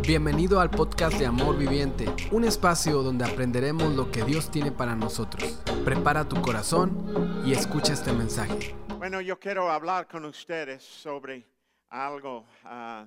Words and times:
Bienvenido 0.00 0.60
al 0.60 0.70
podcast 0.70 1.18
de 1.18 1.26
Amor 1.26 1.56
Viviente, 1.56 2.06
un 2.32 2.44
espacio 2.44 3.02
donde 3.02 3.24
aprenderemos 3.24 3.94
lo 3.94 4.10
que 4.10 4.24
Dios 4.24 4.50
tiene 4.50 4.72
para 4.72 4.96
nosotros. 4.96 5.62
Prepara 5.84 6.28
tu 6.28 6.40
corazón 6.40 7.42
y 7.44 7.52
escucha 7.52 7.92
este 7.92 8.12
mensaje. 8.12 8.74
Bueno, 8.98 9.20
yo 9.20 9.38
quiero 9.38 9.70
hablar 9.70 10.08
con 10.08 10.24
ustedes 10.24 10.82
sobre 10.82 11.46
algo. 11.90 12.46
ah, 12.64 13.06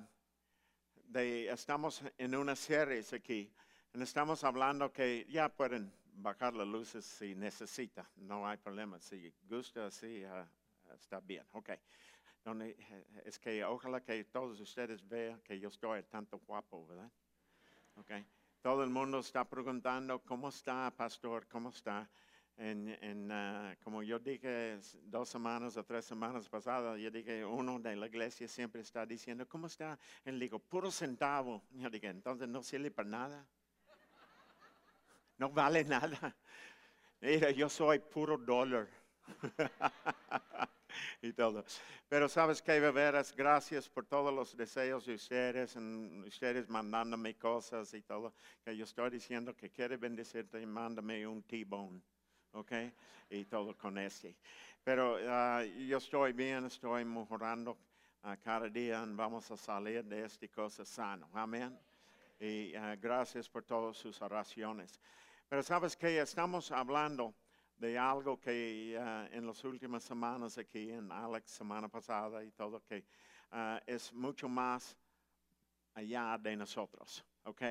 de, 1.08 1.48
estamos 1.48 2.02
en 2.16 2.34
una 2.34 2.56
serie 2.56 3.04
aquí. 3.12 3.52
Estamos 3.92 4.44
hablando 4.44 4.92
que 4.92 5.26
ya 5.28 5.48
pueden 5.48 5.92
bajar 6.14 6.54
las 6.54 6.66
luces 6.66 7.04
si 7.04 7.34
necesita. 7.34 8.08
No 8.16 8.46
hay 8.46 8.56
problema. 8.56 8.98
Si 9.00 9.34
gusta 9.48 9.86
así, 9.86 10.24
ah, 10.24 10.48
está 10.94 11.20
bien. 11.20 11.44
Ok. 11.52 11.70
Es 13.24 13.40
que 13.40 13.64
ojalá 13.64 14.00
que 14.00 14.22
todos 14.24 14.60
ustedes 14.60 15.06
vean 15.08 15.40
que 15.40 15.58
yo 15.58 15.68
estoy 15.68 16.00
tanto 16.04 16.38
guapo, 16.46 16.86
¿verdad? 16.86 17.10
Ok. 17.96 18.12
Todo 18.62 18.84
el 18.84 18.90
mundo 18.90 19.18
está 19.18 19.44
preguntando, 19.44 20.20
¿cómo 20.20 20.48
está, 20.48 20.92
pastor? 20.96 21.48
¿Cómo 21.48 21.70
está? 21.70 22.08
En, 22.56 22.96
en, 23.02 23.32
ah, 23.32 23.76
como 23.82 24.00
yo 24.02 24.20
dije 24.20 24.78
dos 25.02 25.28
semanas 25.28 25.76
o 25.76 25.84
tres 25.84 26.04
semanas 26.04 26.48
pasadas, 26.48 27.00
yo 27.00 27.10
dije, 27.10 27.44
uno 27.44 27.80
de 27.80 27.96
la 27.96 28.06
iglesia 28.06 28.46
siempre 28.46 28.80
está 28.80 29.04
diciendo, 29.04 29.48
¿cómo 29.48 29.66
está? 29.66 29.98
Él 30.24 30.38
dijo, 30.38 30.60
puro 30.60 30.92
centavo. 30.92 31.64
Yo 31.72 31.90
dije, 31.90 32.06
entonces 32.06 32.46
no 32.46 32.62
sirve 32.62 32.92
para 32.92 33.08
nada. 33.08 33.46
No 35.36 35.50
vale 35.50 35.82
nada. 35.84 36.36
Mira, 37.20 37.50
yo 37.50 37.68
soy 37.68 37.98
puro 37.98 38.38
dólar. 38.38 38.88
y 41.22 41.32
todo. 41.32 41.64
Pero 42.08 42.28
sabes 42.28 42.62
que, 42.62 42.78
veras, 42.78 43.34
gracias 43.34 43.88
por 43.88 44.06
todos 44.06 44.32
los 44.32 44.56
deseos 44.56 45.06
de 45.06 45.14
ustedes, 45.14 45.76
en 45.76 46.24
ustedes 46.24 46.68
mandándome 46.68 47.36
cosas 47.36 47.92
y 47.94 48.02
todo. 48.02 48.32
Que 48.64 48.76
yo 48.76 48.84
estoy 48.84 49.10
diciendo 49.10 49.54
que 49.54 49.70
quiere 49.70 49.96
bendecirte 49.96 50.60
y 50.60 50.66
mándame 50.66 51.26
un 51.26 51.42
T-bone. 51.42 52.00
¿Ok? 52.52 52.72
Y 53.30 53.44
todo 53.44 53.76
con 53.76 53.98
este. 53.98 54.36
Pero 54.82 55.18
ah, 55.28 55.64
yo 55.64 55.98
estoy 55.98 56.32
bien, 56.32 56.64
estoy 56.66 57.04
mejorando 57.04 57.76
ah, 58.22 58.36
cada 58.36 58.68
día. 58.68 59.04
y 59.06 59.14
Vamos 59.14 59.50
a 59.50 59.56
salir 59.56 60.04
de 60.04 60.24
esta 60.24 60.46
cosa 60.48 60.84
sano. 60.84 61.28
Amén. 61.34 61.76
Y 62.38 62.74
ah, 62.76 62.96
gracias 62.96 63.48
por 63.48 63.64
todas 63.64 63.96
sus 63.96 64.22
oraciones. 64.22 65.00
Pero 65.48 65.62
sabes 65.62 65.96
que 65.96 66.20
estamos 66.20 66.70
hablando 66.70 67.34
de 67.78 67.98
algo 67.98 68.40
que 68.40 68.98
ah, 69.00 69.28
en 69.32 69.46
las 69.46 69.64
últimas 69.64 70.02
semanas 70.04 70.58
aquí, 70.58 70.90
en 70.90 71.10
Alex, 71.12 71.50
semana 71.50 71.88
pasada 71.88 72.42
y 72.44 72.50
todo, 72.52 72.82
que 72.84 73.04
ah, 73.52 73.80
es 73.86 74.12
mucho 74.12 74.48
más 74.48 74.96
allá 75.94 76.38
de 76.38 76.56
nosotros, 76.56 77.24
¿ok? 77.44 77.62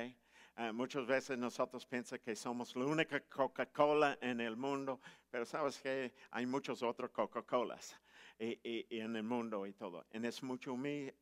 Ah, 0.56 0.72
muchas 0.72 1.06
veces 1.06 1.36
nosotros 1.38 1.84
pensamos 1.86 2.24
que 2.24 2.34
somos 2.34 2.76
la 2.76 2.86
única 2.86 3.20
Coca-Cola 3.20 4.18
en 4.20 4.40
el 4.40 4.56
mundo, 4.56 5.00
pero 5.30 5.44
sabes 5.44 5.78
que 5.78 6.14
hay 6.30 6.46
muchos 6.46 6.82
otros 6.82 7.10
Coca-Colas 7.10 8.00
y- 8.38 8.58
y 8.64 9.00
en 9.00 9.16
el 9.16 9.22
mundo 9.22 9.66
y 9.66 9.72
todo. 9.74 10.06
Y 10.12 10.26
es 10.26 10.42
mucho, 10.42 10.76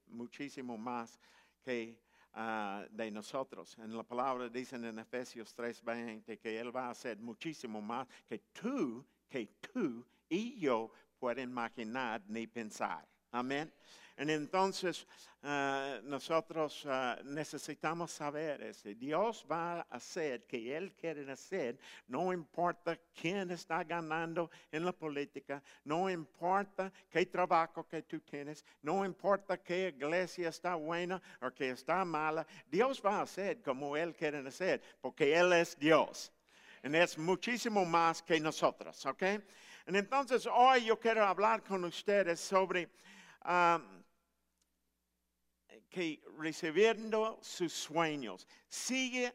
muchísimo 0.06 0.78
más 0.78 1.18
que 1.64 2.00
ah, 2.34 2.84
de 2.90 3.10
nosotros. 3.10 3.76
En 3.78 3.96
la 3.96 4.02
palabra 4.02 4.48
dicen 4.48 4.84
en 4.84 4.98
Efesios 4.98 5.54
3:20 5.56 6.38
que 6.38 6.58
Él 6.58 6.74
va 6.74 6.86
a 6.86 6.90
hacer 6.90 7.18
muchísimo 7.18 7.80
más 7.80 8.06
que 8.26 8.38
tú, 8.52 9.04
que 9.28 9.46
tú 9.72 10.04
y 10.28 10.58
yo 10.58 10.90
pueden 11.18 11.50
imaginar 11.50 12.22
ni 12.28 12.46
pensar. 12.46 13.06
Amén. 13.34 13.72
Entonces 14.16 15.04
ah, 15.42 15.98
nosotros 16.04 16.84
ah, 16.86 17.18
necesitamos 17.24 18.12
saber 18.12 18.62
ese. 18.62 18.94
Dios 18.94 19.44
va 19.50 19.80
a 19.80 19.86
hacer 19.90 20.44
que 20.46 20.76
Él 20.76 20.92
quiere 20.92 21.28
hacer, 21.32 21.76
no 22.06 22.32
importa 22.32 22.96
quién 23.20 23.50
está 23.50 23.82
ganando 23.82 24.52
en 24.70 24.84
la 24.84 24.92
política, 24.92 25.60
no 25.82 26.08
importa 26.08 26.92
qué 27.10 27.26
trabajo 27.26 27.88
que 27.88 28.02
tú 28.02 28.20
tienes, 28.20 28.64
no 28.82 29.04
importa 29.04 29.58
qué 29.58 29.88
iglesia 29.88 30.50
está 30.50 30.76
buena 30.76 31.20
o 31.42 31.50
que 31.50 31.70
está 31.70 32.04
mala, 32.04 32.46
Dios 32.70 33.02
va 33.04 33.18
a 33.18 33.22
hacer 33.22 33.60
como 33.62 33.96
Él 33.96 34.14
quiere 34.14 34.46
hacer, 34.46 34.80
porque 35.00 35.36
Él 35.36 35.52
es 35.54 35.76
Dios. 35.76 36.30
Y 36.84 36.96
es 36.96 37.18
muchísimo 37.18 37.84
más 37.84 38.22
que 38.22 38.38
nosotros, 38.38 39.04
¿ok? 39.06 39.22
Entonces 39.86 40.46
hoy 40.46 40.84
yo 40.84 41.00
quiero 41.00 41.26
hablar 41.26 41.64
con 41.64 41.84
ustedes 41.84 42.38
sobre 42.38 42.88
que 45.90 46.22
recibiendo 46.38 47.38
sus 47.42 47.72
sueños, 47.72 48.46
sigue 48.68 49.32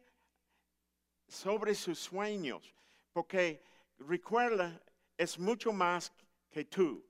sobre 1.27 1.75
sus 1.75 1.99
sueños, 1.99 2.73
porque 3.13 3.61
recuerda, 3.99 4.81
es 5.17 5.37
mucho 5.37 5.71
más 5.71 6.11
que 6.49 6.65
tú. 6.65 7.05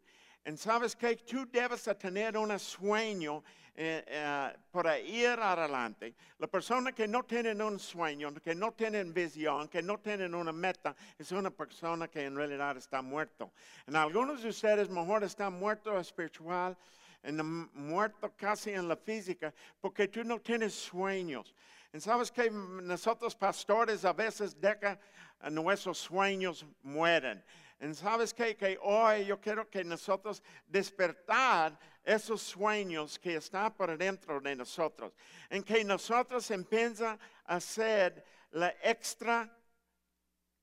Y 0.46 0.58
sabes 0.58 0.96
que 0.96 1.16
tú 1.16 1.48
debes 1.52 1.86
de 1.86 1.96
tener 1.96 2.38
un 2.38 2.58
sueño 2.60 3.44
eh, 3.82 4.04
eh, 4.08 4.58
para 4.72 5.00
ir 5.00 5.40
adelante. 5.40 6.14
La 6.38 6.48
persona 6.48 6.92
que 6.92 7.08
no 7.08 7.24
tiene 7.24 7.54
un 7.64 7.80
sueño, 7.80 8.34
que 8.34 8.54
no 8.54 8.74
tiene 8.74 9.02
visión, 9.06 9.70
que 9.70 9.82
no 9.82 9.98
tiene 10.00 10.26
una 10.26 10.52
meta, 10.52 10.94
es 11.18 11.32
una 11.32 11.50
persona 11.50 12.10
que 12.10 12.26
en 12.26 12.36
realidad 12.36 12.76
está 12.76 13.02
muerto. 13.02 13.54
En 13.88 13.96
algunos 13.96 14.44
de 14.44 14.50
ustedes 14.50 14.90
mejor 14.90 15.24
están 15.24 15.54
muertos 15.54 15.96
espiritual, 15.98 16.76
en 17.24 17.38
muerto 17.74 18.34
casi 18.36 18.72
en 18.72 18.86
la 18.86 18.98
física, 18.98 19.54
porque 19.80 20.10
tú 20.10 20.26
no 20.26 20.42
tienes 20.42 20.74
sueños. 20.74 21.56
Y 21.94 22.02
sabes 22.02 22.34
que 22.34 22.52
nosotros 22.52 23.34
pastores 23.34 24.04
a 24.04 24.12
veces 24.12 24.60
dejan 24.60 25.00
a 25.40 25.50
nuestros 25.50 26.00
sueños 26.00 26.66
mueren. 26.84 27.42
Y 27.80 27.94
sabes 27.94 28.34
qué? 28.34 28.58
que 28.58 28.78
hoy 28.82 29.26
yo 29.26 29.40
quiero 29.40 29.70
que 29.70 29.86
nosotros 29.86 30.44
despertar 30.68 31.80
esos 32.04 32.42
sueños 32.42 33.20
que 33.20 33.36
están 33.36 33.74
por 33.74 33.98
dentro 33.98 34.40
de 34.40 34.56
nosotros. 34.56 35.14
En 35.50 35.64
que 35.64 35.84
nosotros 35.84 36.50
empieza 36.52 37.18
a 37.46 37.56
hacer 37.56 38.26
la 38.52 38.74
extra, 38.82 39.50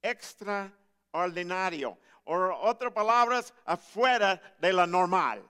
extraordinario. 0.03 1.99
O 2.25 2.37
otras 2.63 2.93
palabras, 2.93 3.55
afuera 3.65 4.41
de 4.59 4.73
la 4.73 4.87
normal 4.87 5.49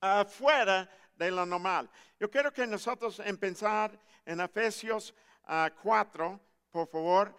afuera 0.00 0.88
de 1.16 1.30
lo 1.30 1.46
normal. 1.46 1.88
Yo 2.18 2.30
quiero 2.30 2.52
que 2.52 2.66
nosotros 2.66 3.20
empezar 3.20 3.98
en 4.24 4.40
Efesios 4.40 5.14
ah, 5.44 5.70
4, 5.82 6.40
por 6.70 6.88
favor, 6.88 7.34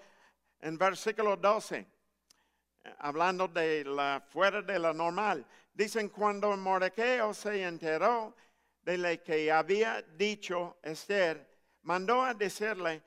en 0.59 0.77
versículo 0.77 1.35
12, 1.35 1.77
eh, 1.77 1.88
hablando 2.99 3.47
de 3.47 3.83
la 3.85 4.23
fuera 4.29 4.61
de 4.61 4.79
lo 4.79 4.93
normal. 4.93 5.45
Dicen 5.73 6.09
cuando 6.09 6.55
Mordecai 6.57 7.33
se 7.33 7.63
enteró 7.63 8.35
de 8.81 8.97
lo 8.97 9.23
que 9.23 9.51
había 9.51 10.01
dicho 10.01 10.77
Esther, 10.81 11.47
mandó 11.83 12.23
a 12.23 12.33
decirle, 12.33 13.03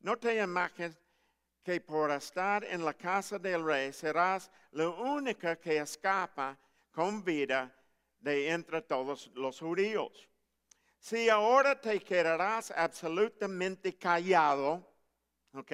no 0.00 0.16
te 0.16 0.42
images 0.42 0.98
que 1.62 1.80
por 1.80 2.10
estar 2.10 2.64
en 2.64 2.84
la 2.84 2.94
casa 2.94 3.38
del 3.38 3.64
rey 3.64 3.92
serás 3.92 4.50
la 4.72 4.88
única 4.88 5.56
que 5.56 5.78
escapa 5.78 6.58
con 6.90 7.22
vida 7.22 7.70
de 8.18 8.50
entre 8.50 8.82
todos 8.82 9.30
los 9.34 9.60
judíos. 9.60 10.28
Si 10.98 11.28
ahora 11.28 11.80
te 11.80 12.00
quedarás 12.00 12.70
absolutamente 12.70 13.96
callado, 13.96 14.84
¿ok? 15.52 15.72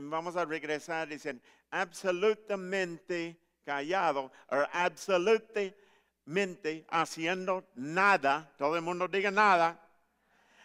Vamos 0.00 0.36
a 0.36 0.44
regresar, 0.44 1.08
dicen, 1.08 1.40
absolutamente 1.80 3.38
callado, 3.64 4.32
o 4.50 4.56
absolutamente 4.72 6.84
haciendo 6.88 7.68
nada, 7.74 8.52
todo 8.56 8.76
el 8.76 8.82
mundo 8.82 9.08
diga 9.08 9.30
nada, 9.30 9.80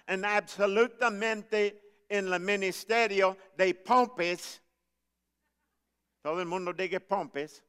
en 0.08 0.26
absolutamente 0.26 2.06
en 2.10 2.34
el 2.34 2.40
ministerio 2.40 3.38
de 3.56 3.76
Pompes, 3.76 4.62
todo 6.22 6.40
el 6.40 6.46
mundo 6.46 6.74
diga 6.74 7.00
Pompes, 7.00 7.64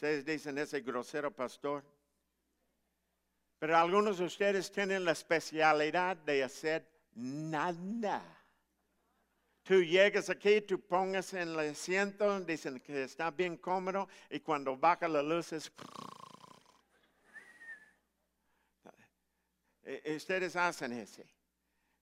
Ustedes 0.00 0.24
dicen 0.24 0.56
ese 0.56 0.80
grosero 0.80 1.30
pastor. 1.30 1.84
Pero 3.58 3.76
algunos 3.76 4.16
de 4.16 4.24
ustedes 4.24 4.72
tienen 4.72 5.04
la 5.04 5.12
especialidad 5.12 6.16
de 6.16 6.42
hacer 6.42 6.90
nada. 7.16 8.39
Tú 9.70 9.84
llegas 9.84 10.28
aquí, 10.28 10.62
tú 10.62 10.80
pongas 10.80 11.32
en 11.32 11.50
el 11.50 11.58
asiento, 11.60 12.40
dicen 12.40 12.80
que 12.80 13.04
está 13.04 13.30
bien 13.30 13.56
cómodo 13.56 14.08
y 14.28 14.40
cuando 14.40 14.76
baja 14.76 15.06
las 15.06 15.22
luces, 15.24 15.70
eh, 19.84 20.02
eh, 20.06 20.16
ustedes 20.16 20.56
hacen 20.56 20.90
ese. 20.90 21.24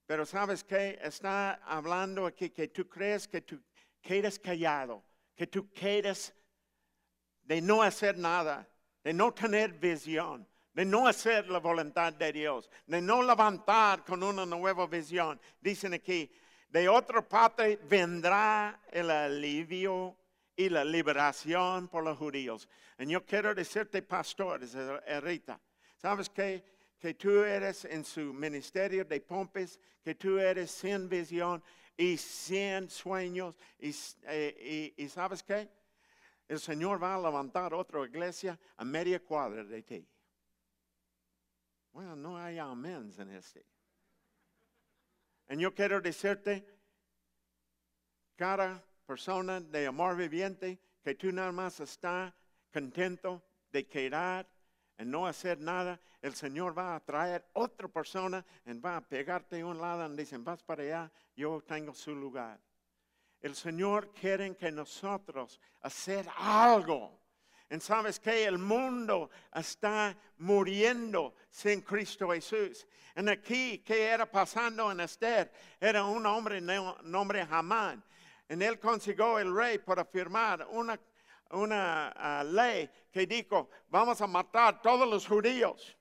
Pero 0.06 0.24
sabes 0.24 0.64
que 0.64 0.98
está 1.02 1.56
hablando 1.66 2.24
aquí 2.24 2.48
que 2.48 2.68
tú 2.68 2.88
crees 2.88 3.28
que 3.28 3.42
tú 3.42 3.60
quedas 4.00 4.38
callado, 4.38 5.04
que 5.36 5.46
tú 5.46 5.70
quedas 5.70 6.32
de 7.42 7.60
no 7.60 7.82
hacer 7.82 8.16
nada, 8.16 8.66
de 9.04 9.12
no 9.12 9.34
tener 9.34 9.74
visión, 9.74 10.48
de 10.72 10.86
no 10.86 11.06
hacer 11.06 11.50
la 11.50 11.58
voluntad 11.58 12.14
de 12.14 12.32
Dios, 12.32 12.70
de 12.86 13.02
no 13.02 13.22
levantar 13.22 14.06
con 14.06 14.22
una 14.22 14.46
nueva 14.46 14.86
visión. 14.86 15.38
Dicen 15.60 15.92
aquí, 15.92 16.32
de 16.68 16.88
otra 16.88 17.22
parte 17.22 17.76
vendrá 17.88 18.80
el 18.90 19.10
alivio 19.10 20.16
y 20.54 20.68
la 20.68 20.84
liberación 20.84 21.88
por 21.88 22.04
los 22.04 22.18
judíos. 22.18 22.68
Y 22.98 23.06
yo 23.06 23.24
quiero 23.24 23.54
decirte, 23.54 24.02
pastores, 24.02 24.74
Rita, 25.22 25.60
¿sabes? 25.96 26.28
Que 26.28 27.14
tú 27.18 27.42
eres 27.42 27.84
en 27.84 28.04
su 28.04 28.32
ministerio 28.32 29.04
de 29.04 29.20
Pompes, 29.20 29.78
que 30.02 30.14
tú 30.14 30.38
eres 30.38 30.70
sin 30.70 31.08
visión 31.08 31.62
y 31.96 32.16
sin 32.16 32.90
sueños. 32.90 33.54
Y, 33.78 33.94
eh, 34.24 34.94
y, 34.96 35.04
y 35.04 35.08
¿sabes 35.08 35.42
qué? 35.42 35.68
El 36.48 36.58
Señor 36.58 37.02
va 37.02 37.14
a 37.14 37.20
levantar 37.20 37.72
otra 37.72 38.04
iglesia 38.04 38.58
a 38.76 38.84
media 38.84 39.20
cuadra 39.20 39.64
de 39.64 39.82
ti. 39.82 40.06
Bueno, 41.92 42.16
no 42.16 42.38
hay 42.38 42.58
amén 42.58 43.12
en 43.18 43.30
este. 43.30 43.64
Y 45.48 45.56
yo 45.56 45.74
quiero 45.74 46.00
decirte, 46.00 46.66
cada 48.36 48.82
persona 49.06 49.60
de 49.60 49.86
amor 49.86 50.16
viviente, 50.16 50.78
que 51.02 51.14
tú 51.14 51.32
nada 51.32 51.52
más 51.52 51.80
estás 51.80 52.32
contento 52.72 53.42
de 53.72 53.86
quedar 53.86 54.46
y 54.98 55.04
no 55.04 55.26
hacer 55.26 55.58
nada, 55.58 55.98
el 56.20 56.34
Señor 56.34 56.76
va 56.76 56.94
a 56.94 57.00
traer 57.00 57.48
otra 57.54 57.88
persona 57.88 58.44
y 58.66 58.72
va 58.74 58.96
a 58.96 59.00
pegarte 59.00 59.60
a 59.60 59.66
un 59.66 59.78
lado 59.78 60.12
y 60.12 60.16
dicen, 60.16 60.44
vas 60.44 60.62
para 60.62 60.82
allá, 60.82 61.12
yo 61.34 61.62
tengo 61.62 61.94
su 61.94 62.14
lugar. 62.14 62.60
El 63.40 63.54
Señor 63.54 64.12
quiere 64.12 64.54
que 64.56 64.70
nosotros 64.72 65.60
hacer 65.80 66.26
algo. 66.36 67.18
Y 67.70 67.80
sabes 67.80 68.18
que 68.18 68.44
el 68.44 68.58
mundo 68.58 69.30
está 69.54 70.16
muriendo 70.38 71.34
sin 71.50 71.82
Cristo 71.82 72.30
Jesús. 72.30 72.86
En 73.14 73.28
aquí, 73.28 73.78
¿qué 73.78 74.06
era 74.06 74.30
pasando 74.30 74.90
en 74.90 75.00
Esther? 75.00 75.52
Era 75.78 76.04
un 76.04 76.24
hombre 76.24 76.60
nombre 76.60 77.46
Hamán. 77.50 78.02
En 78.48 78.62
él 78.62 78.78
consiguió 78.78 79.38
el 79.38 79.54
rey 79.54 79.78
para 79.78 80.04
firmar 80.04 80.66
una, 80.70 80.98
una 81.50 82.08
ah, 82.16 82.44
ley 82.44 82.88
que 83.12 83.26
dijo, 83.26 83.68
vamos 83.88 84.20
a 84.22 84.26
matar 84.26 84.80
todos 84.80 85.06
los 85.06 85.26
judíos. 85.26 85.98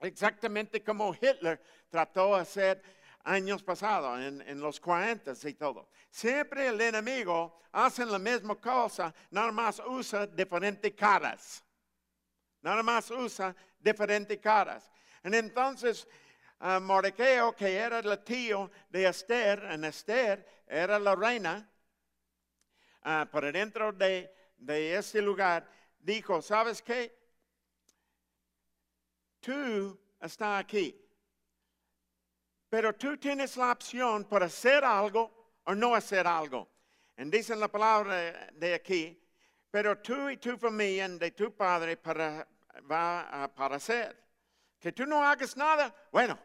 Exactamente 0.00 0.82
como 0.82 1.14
Hitler 1.14 1.62
trató 1.88 2.34
de 2.34 2.42
hacer 2.42 2.82
años 3.26 3.62
pasados, 3.62 4.20
en, 4.20 4.60
los 4.60 4.80
40 4.80 5.32
y 5.48 5.54
todo. 5.54 5.88
Siempre 6.08 6.68
el 6.68 6.80
enemigo 6.80 7.60
hace 7.72 8.06
la 8.06 8.18
misma 8.18 8.54
cosa, 8.54 9.12
nada 9.30 9.50
más 9.50 9.82
usa 9.84 10.26
diferentes 10.26 10.92
caras. 10.94 11.62
Nada 12.62 12.82
más 12.82 13.10
usa 13.10 13.54
diferentes 13.78 14.38
caras. 14.38 14.90
Y 15.24 15.34
entonces, 15.34 16.06
uh, 16.60 16.80
Mordecai, 16.80 17.52
que 17.56 17.74
era 17.74 17.98
el 17.98 18.24
tío 18.24 18.70
de 18.88 19.06
Esther, 19.06 19.64
en 19.70 19.84
Esther 19.84 20.64
era 20.66 20.98
la 20.98 21.16
reina, 21.16 21.68
uh, 23.04 23.26
por 23.26 23.50
dentro 23.52 23.92
de, 23.92 24.32
de 24.56 24.96
ese 24.96 25.20
lugar, 25.20 25.68
dijo, 25.98 26.40
¿sabes 26.40 26.80
qué? 26.80 27.12
Tú 29.40 29.98
estás 30.20 30.60
aquí 30.60 31.05
pero 32.76 32.94
tú 32.94 33.16
tienes 33.16 33.56
la 33.56 33.72
opción 33.72 34.24
por 34.24 34.42
hacer 34.42 34.84
algo 34.84 35.54
o 35.64 35.74
no 35.74 35.94
hacer 35.94 36.26
algo. 36.26 36.68
Y 37.16 37.24
dicen 37.24 37.58
la 37.58 37.68
palabra 37.68 38.50
de 38.52 38.74
aquí, 38.74 39.18
pero 39.70 39.96
tú 39.96 40.28
y 40.28 40.36
tu 40.36 40.58
familia 40.58 41.08
de 41.08 41.30
tu 41.30 41.56
padre 41.56 41.96
para, 41.96 42.46
va 42.82 43.44
a, 43.44 43.48
para 43.48 43.76
hacer. 43.76 44.22
Que 44.78 44.92
tú 44.92 45.06
no 45.06 45.24
hagas 45.24 45.56
nada, 45.56 45.90
bueno, 46.12 46.38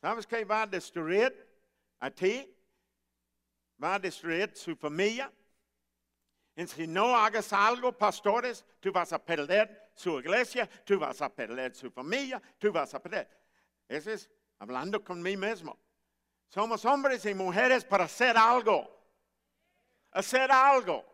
¿sabes 0.00 0.26
qué 0.26 0.46
va 0.46 0.62
a 0.62 0.66
destruir 0.66 1.46
a 2.00 2.10
ti? 2.10 2.50
Va 3.84 3.96
a 3.96 3.98
destruir 3.98 4.56
su 4.56 4.74
familia. 4.76 5.30
Y 6.54 6.66
si 6.68 6.86
no 6.86 7.14
hagas 7.14 7.52
algo, 7.52 7.92
pastores, 7.92 8.64
tú 8.80 8.90
vas 8.92 9.12
a 9.12 9.22
perder 9.22 9.90
su 9.94 10.20
iglesia, 10.20 10.66
tú 10.86 10.98
vas 10.98 11.20
a 11.20 11.28
perder 11.28 11.74
su 11.74 11.90
familia, 11.90 12.40
tú 12.58 12.72
vas 12.72 12.94
a 12.94 13.02
perder. 13.02 13.28
Ese 13.86 14.14
es 14.14 14.30
hablando 14.58 15.02
con 15.02 15.22
mí 15.22 15.36
mismo. 15.36 15.78
Somos 16.48 16.84
hombres 16.84 17.24
y 17.26 17.34
mujeres 17.34 17.84
para 17.84 18.04
hacer 18.04 18.36
algo. 18.36 18.88
Hacer 20.12 20.50
algo. 20.50 21.04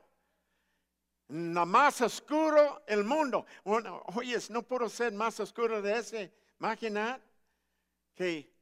Nada 1.29 1.67
más 1.67 2.01
oscuro 2.03 2.83
el 2.87 3.05
mundo. 3.05 3.47
Bueno, 3.65 4.03
oye, 4.15 4.39
no 4.51 4.63
puedo 4.63 4.89
ser 4.89 5.13
más 5.13 5.41
oscuro 5.41 5.81
de 5.81 5.99
ese. 5.99 6.33
Imaginar 6.61 7.21
que, 8.15 8.53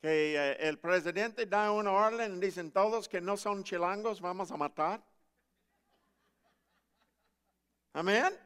que 0.00 0.36
eh, 0.36 0.56
el 0.60 0.78
presidente 0.78 1.44
da 1.46 1.72
una 1.72 1.90
orden 1.90 2.36
y 2.36 2.40
dicen 2.40 2.70
todos 2.70 3.08
que 3.08 3.20
no 3.20 3.36
son 3.36 3.64
chilangos, 3.64 4.20
vamos 4.20 4.50
a 4.52 4.56
matar. 4.56 5.02
Amén. 7.92 8.38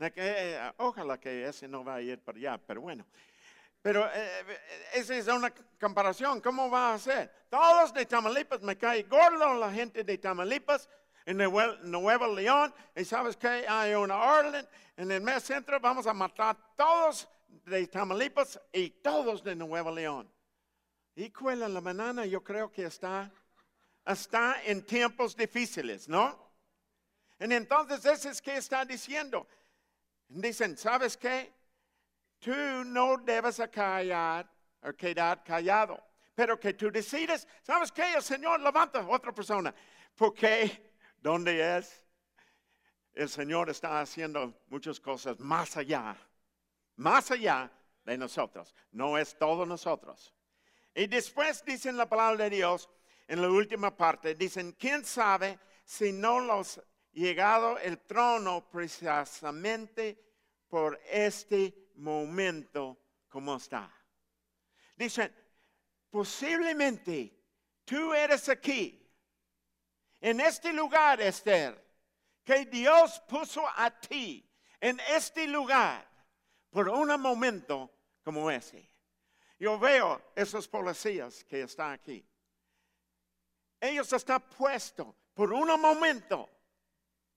Eh, 0.00 0.72
ojalá 0.78 1.18
que 1.18 1.46
ese 1.46 1.68
no 1.68 1.84
va 1.84 1.94
a 1.94 2.02
ir 2.02 2.18
para 2.18 2.36
allá, 2.36 2.58
pero 2.58 2.80
bueno. 2.80 3.06
Pero 3.84 4.06
eh, 4.06 4.40
eh, 4.48 4.86
esa 4.94 5.14
es 5.14 5.28
una 5.28 5.52
comparación. 5.78 6.40
¿Cómo 6.40 6.70
va 6.70 6.94
a 6.94 6.98
ser? 6.98 7.30
Todos 7.50 7.92
de 7.92 8.06
Tamaulipas, 8.06 8.62
me 8.62 8.78
cae 8.78 9.02
gordo 9.02 9.52
la 9.58 9.70
gente 9.70 10.02
de 10.02 10.16
Tamaulipas, 10.16 10.88
en 11.26 11.36
Nuevo 11.36 12.26
León, 12.28 12.72
y 12.96 13.04
sabes 13.04 13.36
que 13.36 13.46
hay 13.46 13.92
una 13.92 14.16
orden, 14.16 14.66
en 14.96 15.10
el 15.10 15.20
mes 15.20 15.42
centro 15.42 15.78
vamos 15.80 16.06
a 16.06 16.14
matar 16.14 16.56
todos 16.74 17.28
de 17.66 17.86
Tamaulipas 17.86 18.58
y 18.72 18.88
todos 18.88 19.44
de 19.44 19.54
Nuevo 19.54 19.90
León. 19.90 20.32
Y 21.14 21.28
cuela 21.28 21.68
la 21.68 21.80
banana 21.80 22.24
yo 22.24 22.42
creo 22.42 22.72
que 22.72 22.84
está, 22.86 23.30
está 24.06 24.62
en 24.64 24.86
tiempos 24.86 25.36
difíciles, 25.36 26.08
¿no? 26.08 26.42
Y 27.38 27.52
entonces 27.52 28.02
eso 28.06 28.30
es 28.30 28.40
que 28.40 28.56
está 28.56 28.86
diciendo. 28.86 29.46
Dicen, 30.26 30.78
¿sabes 30.78 31.18
qué? 31.18 31.52
Tú 32.44 32.84
no 32.84 33.16
debes 33.16 33.60
callar 33.72 34.46
o 34.82 34.92
quedar 34.92 35.42
callado, 35.42 35.98
pero 36.34 36.60
que 36.60 36.74
tú 36.74 36.90
decides, 36.90 37.48
¿sabes 37.62 37.90
qué? 37.90 38.14
El 38.14 38.22
Señor 38.22 38.60
levanta 38.60 39.00
a 39.00 39.08
otra 39.08 39.32
persona, 39.32 39.74
porque 40.14 40.92
¿dónde 41.22 41.78
es? 41.78 42.04
El 43.14 43.30
Señor 43.30 43.70
está 43.70 44.00
haciendo 44.00 44.62
muchas 44.68 45.00
cosas 45.00 45.40
más 45.40 45.74
allá, 45.78 46.14
más 46.96 47.30
allá 47.30 47.72
de 48.04 48.18
nosotros, 48.18 48.74
no 48.92 49.16
es 49.16 49.38
todo 49.38 49.64
nosotros. 49.64 50.34
Y 50.94 51.06
después 51.06 51.64
dicen 51.64 51.96
la 51.96 52.08
palabra 52.08 52.44
de 52.44 52.56
Dios, 52.56 52.90
en 53.26 53.40
la 53.40 53.48
última 53.48 53.96
parte, 53.96 54.34
dicen, 54.34 54.72
¿quién 54.78 55.02
sabe 55.02 55.58
si 55.86 56.12
no 56.12 56.40
los 56.40 56.82
llegado 57.12 57.78
el 57.78 58.00
trono 58.00 58.68
precisamente 58.70 60.18
por 60.68 61.00
este 61.08 61.83
momento 61.94 62.98
como 63.28 63.56
está. 63.56 63.90
Dicen, 64.96 65.34
posiblemente 66.10 67.32
tú 67.84 68.14
eres 68.14 68.48
aquí, 68.48 69.00
en 70.20 70.40
este 70.40 70.72
lugar, 70.72 71.20
Esther, 71.20 71.84
que 72.44 72.64
Dios 72.66 73.20
puso 73.28 73.64
a 73.76 73.90
ti 73.90 74.48
en 74.80 75.00
este 75.08 75.46
lugar 75.46 76.08
por 76.70 76.88
un 76.88 77.20
momento 77.20 77.90
como 78.22 78.50
ese. 78.50 78.90
Yo 79.58 79.78
veo 79.78 80.32
esos 80.34 80.68
policías 80.68 81.44
que 81.44 81.62
están 81.62 81.92
aquí. 81.92 82.26
Ellos 83.80 84.12
están 84.12 84.40
puestos 84.42 85.14
por 85.34 85.52
un 85.52 85.80
momento 85.80 86.48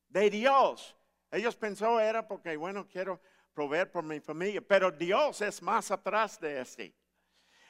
de 0.07 0.29
Dios. 0.29 0.95
Ellos 1.29 1.55
pensó 1.55 1.99
era 1.99 2.27
porque, 2.27 2.55
bueno, 2.55 2.87
quiero 2.87 3.19
proveer 3.57 3.89
por 3.89 4.03
mi 4.03 4.19
familia, 4.19 4.61
pero 4.61 4.91
Dios 4.91 5.41
es 5.41 5.63
más 5.63 5.89
atrás 5.89 6.39
de 6.39 6.61
este. 6.61 6.93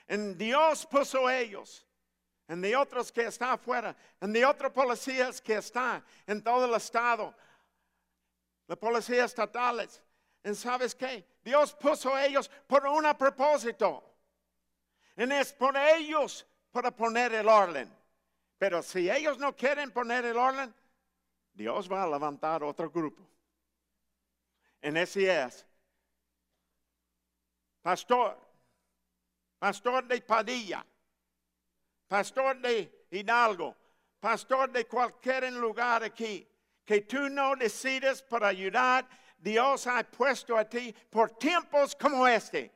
En 0.06 0.38
Dios 0.38 0.86
puso 0.86 1.29
ellos, 1.29 1.88
en 2.46 2.60
de 2.60 2.75
otros 2.75 3.10
que 3.10 3.27
están 3.27 3.51
afuera, 3.51 3.96
en 4.20 4.34
de 4.34 4.46
otros 4.46 4.74
policías 4.74 5.39
que 5.39 5.56
están 5.56 6.03
en 6.25 6.44
todo 6.44 6.65
el 6.65 6.74
estado, 6.74 7.34
las 8.67 8.77
policías 8.77 9.27
estatales. 9.32 10.03
¿Y 10.44 10.53
sabes 10.56 10.94
qué? 10.94 11.25
Dios 11.41 11.74
puso 11.74 12.17
ellos 12.17 12.51
por 12.67 12.86
un 12.86 13.06
propósito. 13.17 14.03
Y 15.15 15.24
es 15.32 15.53
por 15.53 15.77
ellos 15.77 16.46
para 16.70 16.91
poner 16.91 17.34
el 17.34 17.48
orden. 17.48 17.89
Pero 18.58 18.84
si 18.84 19.10
ellos 19.10 19.38
no 19.38 19.56
quieren 19.56 19.89
poner 19.91 20.25
el 20.25 20.36
orden, 20.36 20.75
Dios 21.53 21.89
va 21.89 22.03
a 22.03 22.08
levantar 22.08 22.62
otro 22.62 22.89
grupo. 22.89 23.25
En 24.82 24.98
ese 24.98 25.44
es 25.44 25.66
pastor, 27.88 28.38
pastor 29.58 30.06
de 30.10 30.20
Padilla, 30.20 30.86
pastor 32.06 32.60
de 32.60 33.06
Hidalgo, 33.12 33.77
pastor 34.20 34.70
de 34.74 34.86
cualquier 34.86 35.53
lugar 35.53 36.03
aquí, 36.03 36.46
que 36.84 37.00
tú 37.03 37.29
no 37.29 37.56
decides 37.56 38.22
para 38.24 38.50
ayudar 38.50 39.08
Dios 39.38 39.88
ha 39.88 40.03
puesto 40.03 40.58
a 40.58 40.65
ti 40.65 40.94
por 41.10 41.38
tiempos 41.38 41.96
como 41.96 42.27
este. 42.27 42.74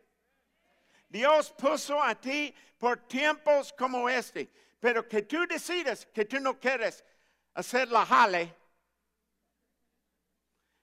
Dios 1.09 1.51
puso 1.57 2.01
a 2.01 2.15
ti 2.15 2.55
por 2.77 3.05
tiempos 3.05 3.73
como 3.73 4.07
este. 4.07 4.49
Pero 4.79 5.05
que 5.09 5.23
tú 5.23 5.45
decides 5.45 6.05
que 6.05 6.23
tú 6.23 6.39
no 6.39 6.57
quieres 6.57 7.03
hacer 7.55 7.89
la 7.89 8.05
jale. 8.05 8.55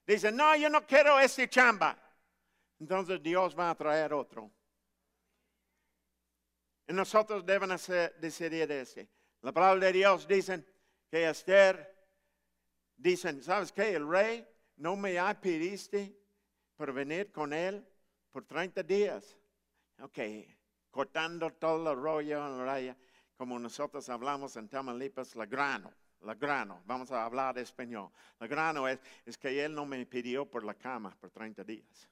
Dice, 0.06 0.30
no, 0.30 0.54
yo 0.54 0.68
no 0.68 0.87
quiero 0.87 1.18
ese 1.18 1.49
chamba. 1.49 1.97
Entonces 2.80 3.23
Dios 3.23 3.58
va 3.58 3.70
a 3.70 3.75
traer 3.75 4.12
otro. 4.12 4.50
Y 6.87 6.92
nosotros 6.92 7.44
debemos 7.44 7.87
decidir 8.20 8.70
ese. 8.73 9.08
La 9.42 9.52
palabra 9.52 9.87
de 9.87 9.92
Dios 9.92 10.26
dice 10.26 10.64
que 11.11 11.28
Esther, 11.28 11.94
dicen, 12.97 13.42
¿sabes 13.42 13.73
qué? 13.73 13.94
El 13.94 14.08
rey 14.08 14.47
no 14.76 14.97
me 14.97 15.18
ha 15.18 15.38
pediste 15.38 16.16
por 16.76 16.92
venir 16.92 17.30
con 17.30 17.52
él 17.52 17.87
por 18.30 18.44
30 18.44 18.82
días. 18.82 19.37
Ok, 20.00 20.18
cortando 20.90 21.50
todo 21.52 21.92
el 21.92 21.99
rollo 21.99 22.47
en 22.47 22.58
la 22.58 22.64
raya, 22.64 22.97
como 23.37 23.58
nosotros 23.58 24.08
hablamos 24.08 24.56
en 24.56 24.68
Tamaulipas, 24.68 25.35
la 25.37 25.47
grano, 25.47 25.92
la 26.20 26.35
grano, 26.35 26.82
vamos 26.87 27.11
a 27.11 27.25
hablar 27.25 27.58
español. 27.58 28.11
La 28.38 28.47
grano 28.47 28.88
es, 28.88 29.00
es 29.26 29.37
que 29.37 29.64
él 29.64 29.75
no 29.75 29.85
me 29.87 30.04
pidió 30.06 30.47
por 30.47 30.64
la 30.64 30.75
cama 30.75 31.16
por 31.20 31.30
30 31.30 31.64
días. 31.64 32.08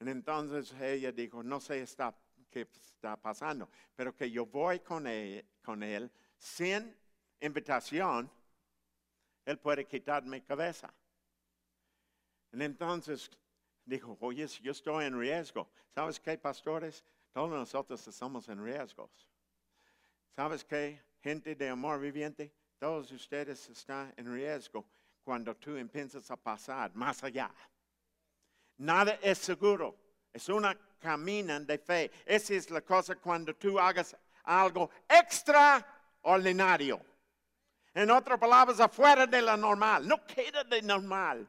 Entonces 0.00 0.72
ella 0.80 1.12
dijo, 1.12 1.42
no 1.42 1.60
sé 1.60 1.82
está, 1.82 2.14
qué 2.50 2.62
está 2.62 3.16
pasando, 3.16 3.68
pero 3.96 4.14
que 4.14 4.30
yo 4.30 4.46
voy 4.46 4.80
con 4.80 5.06
él, 5.06 5.44
con 5.62 5.82
él 5.82 6.10
sin 6.36 6.96
invitación, 7.40 8.30
él 9.44 9.58
puede 9.58 9.86
quitar 9.86 10.24
mi 10.24 10.40
cabeza. 10.40 10.92
Entonces 12.52 13.30
dijo, 13.84 14.16
oye, 14.20 14.46
yo 14.62 14.72
estoy 14.72 15.06
en 15.06 15.18
riesgo. 15.18 15.68
¿Sabes 15.94 16.20
qué, 16.20 16.38
pastores? 16.38 17.04
Todos 17.32 17.50
nosotros 17.50 18.06
estamos 18.06 18.48
en 18.48 18.64
riesgos. 18.64 19.10
¿Sabes 20.34 20.64
qué, 20.64 21.02
gente 21.20 21.54
de 21.54 21.68
amor 21.68 22.00
viviente? 22.00 22.52
Todos 22.78 23.10
ustedes 23.10 23.68
están 23.68 24.14
en 24.16 24.32
riesgo 24.32 24.86
cuando 25.24 25.56
tú 25.56 25.76
empiezas 25.76 26.30
a 26.30 26.36
pasar 26.36 26.94
más 26.94 27.24
allá. 27.24 27.52
Nada 28.78 29.18
es 29.22 29.38
seguro. 29.38 29.96
Es 30.32 30.48
una 30.48 30.76
camina 30.98 31.60
de 31.60 31.78
fe. 31.78 32.10
Esa 32.24 32.54
es 32.54 32.70
la 32.70 32.80
cosa 32.80 33.16
cuando 33.16 33.54
tú 33.54 33.78
hagas 33.78 34.16
algo 34.44 34.90
extraordinario. 35.08 37.00
En 37.94 38.10
otras 38.10 38.38
palabras, 38.38 38.78
afuera 38.80 39.26
de 39.26 39.42
lo 39.42 39.56
normal. 39.56 40.06
No 40.06 40.24
queda 40.24 40.62
de 40.64 40.82
normal. 40.82 41.48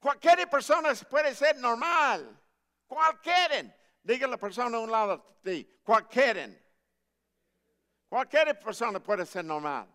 Cualquier 0.00 0.48
persona 0.48 0.94
puede 1.08 1.34
ser 1.34 1.56
normal. 1.56 2.40
Cualquiera. 2.86 3.74
Diga 4.02 4.26
la 4.26 4.36
persona 4.36 4.76
a 4.76 4.80
un 4.80 4.90
lado 4.90 5.38
de 5.42 5.64
ti. 5.64 5.80
Cualquiera. 5.82 6.48
Cualquier 8.08 8.58
persona 8.58 9.00
puede 9.00 9.26
ser 9.26 9.44
normal. 9.44 9.93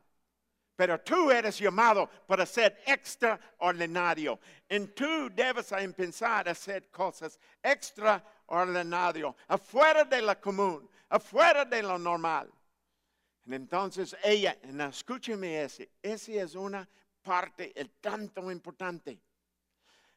Pero 0.79 0.97
tú 1.01 1.29
eres 1.29 1.59
llamado 1.59 2.09
para 2.25 2.45
ser 2.45 2.81
extraordinario. 2.85 4.39
Y 4.69 4.79
tú 4.87 5.29
debes 5.29 5.73
empezar 5.73 6.47
a 6.47 6.51
hacer 6.51 6.89
cosas 6.89 7.37
extraordinarias, 7.61 9.35
afuera 9.49 10.05
de 10.05 10.21
lo 10.21 10.39
común, 10.39 10.89
afuera 11.09 11.65
de 11.65 11.83
lo 11.83 11.99
normal. 11.99 12.49
Entonces 13.45 14.15
ella, 14.23 14.57
escúcheme 14.89 15.63
ese, 15.63 15.89
ese 16.01 16.39
es 16.39 16.55
una 16.55 16.87
parte 17.23 17.73
el 17.75 17.89
tanto 17.99 18.49
importante. 18.49 19.19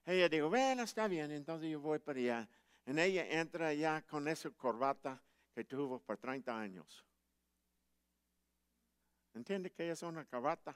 Ella 0.07 0.29
dijo, 0.29 0.49
bueno, 0.49 0.85
está 0.85 1.09
bien, 1.09 1.33
entonces 1.33 1.73
yo 1.73 1.81
voy 1.81 1.99
para 1.99 2.21
allá. 2.21 2.49
Y 2.87 3.01
ella 3.01 3.27
entra 3.29 3.67
allá 3.67 4.03
con 4.03 4.29
esa 4.29 4.49
corbata 4.51 5.21
que 5.53 5.65
tuvo 5.65 5.99
por 5.99 6.19
30 6.19 6.57
años. 6.57 7.05
¿Entiende 9.35 9.71
que 9.71 9.91
es 9.91 10.03
una 10.03 10.25
corbata? 10.25 10.75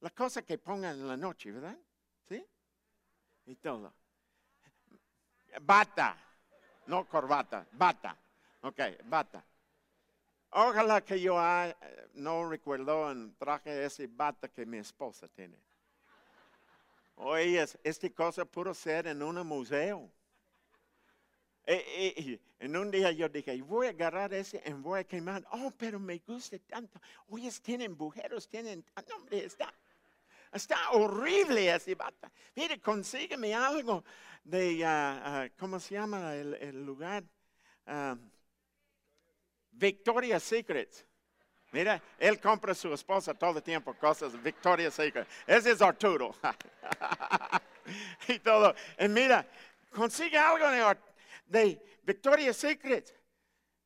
La 0.00 0.10
cosa 0.10 0.42
que 0.42 0.58
pongan 0.58 0.98
en 0.98 1.08
la 1.08 1.16
noche, 1.16 1.50
¿verdad? 1.52 1.76
¿Sí? 2.28 2.44
Y 3.46 3.56
todo. 3.56 3.92
Bata, 5.60 6.16
no 6.86 7.06
corbata, 7.06 7.66
bata. 7.72 8.16
Ok, 8.62 8.80
bata. 9.04 9.44
Ojalá 10.50 11.00
que 11.02 11.20
yo 11.20 11.36
no 12.14 12.48
recuerdo 12.48 13.10
en 13.10 13.34
traje 13.36 13.84
ese 13.84 14.06
bata 14.06 14.48
que 14.48 14.66
mi 14.66 14.78
esposa 14.78 15.26
tiene. 15.28 15.56
Oye, 17.16 17.66
esta 17.82 18.10
cosa 18.10 18.44
pudo 18.44 18.74
ser 18.74 19.06
en 19.06 19.22
un 19.22 19.46
museo. 19.46 20.10
En 21.66 22.76
un 22.76 22.90
día 22.90 23.12
yo 23.12 23.28
dije, 23.28 23.60
voy 23.62 23.86
a 23.86 23.90
agarrar 23.90 24.34
ese 24.34 24.62
y 24.66 24.72
voy 24.72 25.00
a 25.00 25.04
quemar. 25.04 25.44
Oh, 25.52 25.72
pero 25.76 26.00
me 26.00 26.18
gusta 26.18 26.58
tanto. 26.58 27.00
Oye, 27.28 27.50
tienen 27.62 27.96
bujeros, 27.96 28.48
tienen... 28.48 28.84
Ah, 28.96 29.02
no, 29.08 29.16
hombre, 29.16 29.44
está, 29.44 29.72
está 30.52 30.90
horrible 30.90 31.72
ese 31.72 31.94
bata. 31.94 32.30
Mire, 32.54 32.80
consígueme 32.80 33.54
algo 33.54 34.04
de, 34.44 34.84
ah, 34.84 35.22
ah, 35.24 35.48
¿cómo 35.58 35.78
se 35.78 35.94
llama 35.94 36.34
el, 36.34 36.84
lugar? 36.84 37.24
Victoria 39.70 40.38
Secret. 40.40 41.06
Mira, 41.72 42.02
él 42.18 42.38
compra 42.38 42.72
a 42.72 42.74
su 42.74 42.92
esposa 42.92 43.32
todo 43.32 43.56
el 43.56 43.62
tiempo 43.62 43.94
cosas 43.94 44.40
Victoria's 44.42 44.92
Secret. 44.92 45.26
Ese 45.46 45.70
es 45.70 45.80
Arturo. 45.80 46.34
y 48.28 48.38
todo. 48.40 48.74
Y 48.98 49.08
mira, 49.08 49.46
consigue 49.90 50.36
algo 50.36 50.68
de, 50.68 50.96
de 51.46 51.80
Victoria's 52.02 52.56
Secret. 52.56 53.22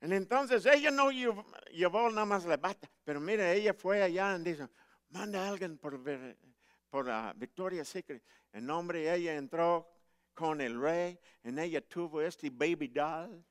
Entonces 0.00 0.66
ella 0.66 0.90
no 0.90 1.10
llevó, 1.10 2.10
nada 2.10 2.24
más 2.24 2.44
la 2.44 2.56
bata, 2.56 2.88
pero 3.04 3.20
mira, 3.20 3.52
ella 3.52 3.74
fue 3.74 4.02
allá 4.02 4.36
y 4.36 4.42
dijo, 4.42 4.68
manda 5.08 5.44
a 5.44 5.48
alguien 5.48 5.78
por, 5.78 6.00
por 6.90 7.08
uh, 7.08 7.32
Victoria's 7.34 7.88
Secret. 7.88 8.22
En 8.52 8.66
nombre 8.66 9.12
ella 9.12 9.34
entró 9.34 9.90
con 10.34 10.60
el 10.60 10.80
rey, 10.80 11.18
y 11.42 11.58
ella 11.58 11.80
tuvo 11.80 12.20
este 12.20 12.50
baby 12.50 12.88
doll. 12.88 13.42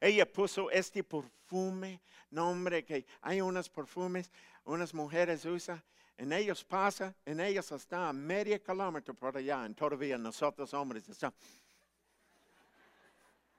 Ella 0.00 0.30
puso 0.30 0.70
este 0.70 1.02
perfume, 1.02 2.00
nombre 2.30 2.84
que 2.84 3.04
hay 3.20 3.40
unos 3.40 3.68
perfumes, 3.68 4.30
unas 4.64 4.94
mujeres 4.94 5.44
usan, 5.44 5.82
en 6.16 6.32
ellos 6.32 6.64
pasa, 6.64 7.14
en 7.24 7.40
ellos 7.40 7.72
está 7.72 8.08
a 8.08 8.12
medio 8.12 8.62
kilómetro 8.62 9.14
por 9.14 9.36
allá, 9.36 9.66
y 9.68 9.74
todavía 9.74 10.16
nosotros 10.16 10.72
hombres 10.72 11.08
estamos. 11.08 11.36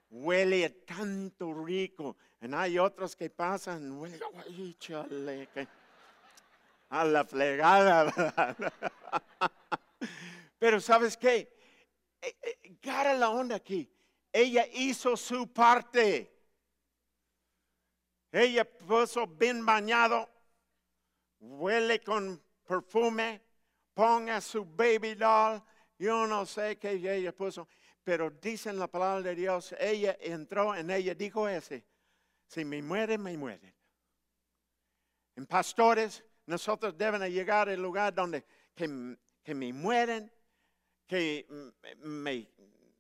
Huele 0.10 0.70
tanto 0.86 1.54
rico. 1.54 2.18
Y 2.42 2.54
hay 2.54 2.78
otros 2.78 3.16
que 3.16 3.30
pasan, 3.30 3.94
huele, 3.94 4.20
chale, 4.80 5.50
a 6.90 7.06
la 7.06 7.26
flegada. 7.26 8.14
Pero 10.60 10.80
¿sabes 10.80 11.18
qué? 11.18 11.54
Eh, 12.22 12.36
eh, 12.42 13.16
la 13.18 13.30
onda 13.30 13.56
aquí. 13.56 13.90
Ella 14.32 14.66
hizo 14.74 15.16
su 15.16 15.52
parte. 15.52 16.32
Ella 18.32 18.66
puso 18.66 19.28
bien 19.28 19.66
bañado, 19.66 20.30
huele 21.40 22.02
con 22.02 22.42
perfume, 22.68 23.42
ponga 23.94 24.42
su 24.42 24.66
baby 24.66 25.16
doll. 25.16 25.64
Yo 25.98 26.28
no 26.28 26.46
sé 26.46 26.78
qué 26.78 26.92
ella 26.92 27.34
puso, 27.34 27.70
pero 28.06 28.30
dicen 28.30 28.78
la 28.78 28.88
palabra 28.88 29.24
de 29.24 29.36
Dios, 29.36 29.76
ella 29.80 30.16
entró 30.22 30.76
en 30.76 30.92
ella, 30.92 31.16
dijo 31.16 31.50
ese, 31.50 31.84
si 32.46 32.64
me 32.64 32.80
mueren, 32.82 33.22
me 33.22 33.36
mueren. 33.36 33.74
En 35.36 35.48
pastores, 35.48 36.24
nosotros 36.46 36.96
deben 36.96 37.24
llegar 37.24 37.68
al 37.68 37.82
lugar 37.82 38.14
donde 38.14 38.46
que, 38.76 39.18
que 39.44 39.56
me 39.56 39.74
mueren, 39.74 40.32
que 41.08 41.48
me, 41.98 42.48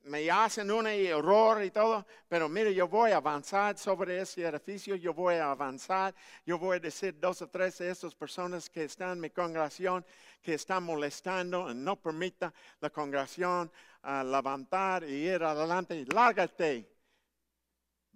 me 0.05 0.29
hacen 0.29 0.69
un 0.69 0.85
error 0.88 1.63
y 1.63 1.71
todo, 1.71 2.05
pero 2.27 2.47
mire, 2.47 2.74
yo 2.74 2.88
voy 2.88 3.12
a 3.12 3.17
avanzar 3.17 3.77
sobre 3.77 4.21
ese 4.21 4.43
edificio, 4.43 4.95
yo 4.95 5.13
voy 5.13 5.35
a 5.35 5.51
avanzar, 5.51 6.13
yo 6.45 6.59
voy 6.59 6.77
a 6.77 6.79
decir 6.79 7.19
dos 7.19 7.41
o 7.41 7.47
tres 7.47 7.79
de 7.79 7.89
esas 7.89 8.13
personas 8.13 8.69
que 8.69 8.83
están 8.83 9.13
en 9.13 9.19
mi 9.21 9.29
congregación, 9.31 10.05
que 10.41 10.53
están 10.53 10.83
molestando, 10.83 11.74
no 11.74 11.95
permita 11.95 12.53
la 12.79 12.91
congregación 12.91 13.71
a 14.03 14.24
levantar 14.24 15.03
y 15.03 15.27
ir 15.27 15.43
adelante, 15.43 16.05
lárgate. 16.13 16.88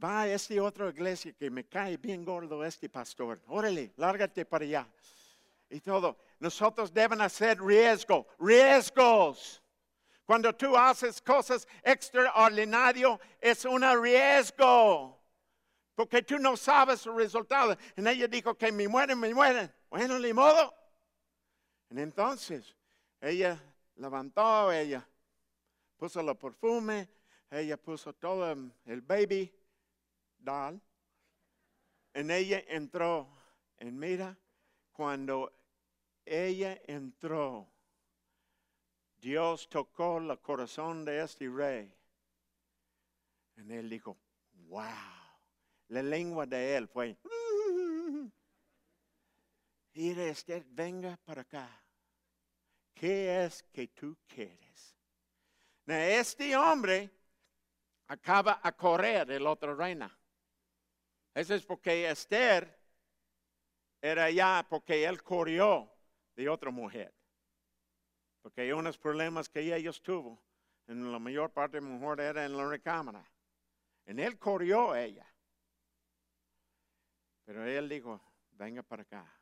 Va 0.02 0.22
a 0.22 0.28
esta 0.30 0.64
otra 0.64 0.90
iglesia 0.90 1.34
que 1.34 1.50
me 1.50 1.66
cae 1.66 1.98
bien 1.98 2.24
gordo 2.24 2.64
este 2.64 2.88
pastor. 2.88 3.42
Órale, 3.48 3.92
lárgate 3.98 4.46
para 4.46 4.64
allá. 4.64 4.88
Y 5.70 5.82
todo. 5.82 6.18
Nosotros 6.40 6.94
deben 6.94 7.20
hacer 7.20 7.62
riesgo, 7.62 8.28
riesgos. 8.40 9.62
Cuando 10.30 10.54
tú 10.54 10.78
haces 10.78 11.20
cosas 11.24 11.68
extraordinarias, 11.82 13.18
es 13.42 13.66
un 13.66 13.82
riesgo. 14.00 15.20
Porque 15.96 16.22
tú 16.22 16.38
no 16.38 16.56
sabes 16.56 17.04
el 17.08 17.16
resultado. 17.16 17.76
Y 17.98 18.08
ella 18.08 18.28
dijo 18.28 18.54
que 18.54 18.72
me 18.72 18.88
mueren, 18.88 19.20
me 19.20 19.34
mueren. 19.34 19.74
Bueno, 19.90 20.20
ni 20.20 20.32
modo. 20.32 20.72
Y 21.90 22.00
entonces, 22.00 22.76
ella 23.20 23.60
levantó, 23.96 24.72
ella 24.72 25.04
puso 25.98 26.20
el 26.20 26.38
perfume, 26.38 27.10
ella 27.50 27.76
puso 27.78 28.14
todo 28.14 28.52
el 28.86 29.02
baby 29.02 29.52
doll. 30.38 30.80
En 32.14 32.30
ella 32.30 32.64
entró. 32.68 33.28
En 33.80 33.98
mira, 33.98 34.38
cuando 34.92 35.52
ella 36.24 36.80
entró, 36.86 37.68
Dios 39.20 39.68
tocó 39.68 40.18
el 40.18 40.40
corazón 40.40 41.04
de 41.04 41.22
este 41.22 41.50
rey. 41.50 41.94
Y 43.58 43.74
él 43.74 43.90
dijo, 43.90 44.18
wow. 44.68 44.86
La 45.90 46.04
lengua 46.04 46.46
de 46.46 46.78
él 46.78 46.88
fue, 46.88 47.18
mira, 49.94 50.24
Esther, 50.26 50.64
venga 50.70 51.18
para 51.26 51.42
acá. 51.42 51.68
¿Qué 52.94 53.46
es 53.46 53.64
que 53.64 53.88
tú 53.88 54.16
quieres? 54.28 54.96
Este 55.86 56.56
hombre 56.56 57.10
acaba 58.08 58.60
a 58.62 58.72
correr 58.72 59.26
del 59.26 59.48
otro 59.48 59.76
reina. 59.76 60.16
Eso 61.34 61.56
es 61.56 61.66
porque 61.66 62.10
Esther 62.10 62.78
era 64.02 64.30
ya 64.30 64.66
porque 64.70 65.06
él 65.06 65.24
corrió 65.24 65.92
de 66.36 66.48
otra 66.48 66.72
mujer. 66.72 67.19
Porque 68.50 68.62
hay 68.62 68.72
unos 68.72 68.98
problemas 68.98 69.48
que 69.48 69.76
ellos 69.76 70.02
tuvo. 70.02 70.42
En 70.88 71.12
la 71.12 71.20
mayor 71.20 71.52
parte 71.52 71.80
mejor 71.80 72.20
era 72.20 72.44
en 72.44 72.58
la 72.58 72.68
recámara. 72.68 73.24
En 74.08 74.18
él 74.18 74.40
corrió 74.40 74.96
ella. 74.96 75.32
Pero 77.46 77.64
él 77.64 77.88
dijo, 77.88 78.20
venga 78.54 78.82
para 78.82 79.04
acá. 79.04 79.40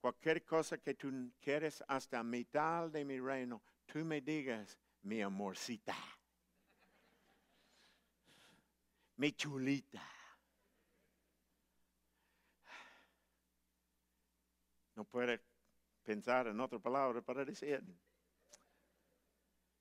Cualquier 0.00 0.44
cosa 0.44 0.78
que 0.78 0.94
tú 0.94 1.32
quieres 1.40 1.82
hasta 1.88 2.22
mitad 2.22 2.88
de 2.88 3.04
mi 3.04 3.18
reino, 3.18 3.60
tú 3.84 3.98
me 4.04 4.20
digas, 4.20 4.78
mi 5.02 5.20
amorcita, 5.20 5.96
mi 9.16 9.32
chulita. 9.32 10.08
No 14.94 15.04
puede 15.04 15.40
pensar 16.06 16.46
en 16.46 16.60
otra 16.60 16.78
palabra 16.78 17.20
para 17.20 17.44
decir. 17.44 17.82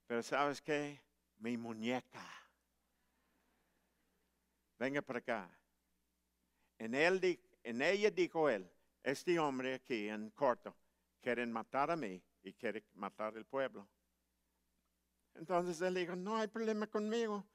Pero 0.07 0.23
sabes 0.23 0.59
qué? 0.59 0.99
Mi 1.37 1.55
muñeca. 1.55 2.25
Venga 4.79 5.01
para 5.01 5.19
acá. 5.19 5.49
En, 6.79 6.95
él, 6.95 7.39
en 7.63 7.81
ella 7.81 8.09
dijo 8.09 8.49
él, 8.49 8.69
este 9.03 9.39
hombre 9.39 9.75
aquí 9.75 10.09
en 10.09 10.31
corto, 10.31 10.75
quieren 11.21 11.51
matar 11.51 11.91
a 11.91 11.95
mí 11.95 12.21
y 12.43 12.53
quiere 12.53 12.83
matar 12.95 13.37
al 13.37 13.45
pueblo. 13.45 13.87
Entonces 15.35 15.79
él 15.81 15.93
dijo, 15.93 16.15
no 16.15 16.37
hay 16.37 16.47
problema 16.47 16.87
conmigo. 16.87 17.45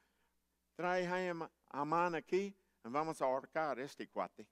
Trae 0.76 1.06
a 1.06 1.50
Amán 1.70 2.14
aquí 2.14 2.54
y 2.84 2.88
vamos 2.88 3.20
a 3.20 3.24
ahorcar 3.24 3.80
este 3.80 4.08
cuate. 4.08 4.46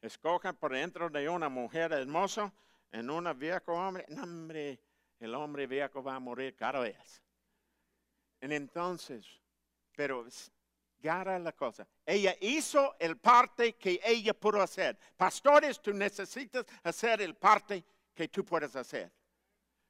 Escojan 0.00 0.56
por 0.56 0.72
dentro 0.72 1.08
de 1.10 1.28
una 1.28 1.48
mujer 1.48 1.92
hermosa 1.92 2.52
en 2.92 3.10
un 3.10 3.38
viejo 3.38 3.72
hombre. 3.72 4.04
No, 4.08 4.22
hombre, 4.22 4.78
el 5.18 5.34
hombre 5.34 5.66
viejo 5.66 6.02
va 6.02 6.16
a 6.16 6.20
morir 6.20 6.54
cada 6.54 6.80
vez. 6.80 7.22
Y 8.40 8.54
entonces, 8.54 9.26
pero 9.94 10.26
gara 10.98 11.38
la 11.38 11.52
cosa. 11.52 11.86
Ella 12.04 12.34
hizo 12.40 12.96
el 12.98 13.16
parte 13.16 13.74
que 13.74 14.00
ella 14.04 14.34
pudo 14.34 14.60
hacer. 14.60 14.98
Pastores, 15.16 15.80
tú 15.80 15.92
necesitas 15.92 16.64
hacer 16.82 17.22
el 17.22 17.34
parte 17.34 17.84
que 18.14 18.28
tú 18.28 18.44
puedes 18.44 18.74
hacer. 18.76 19.12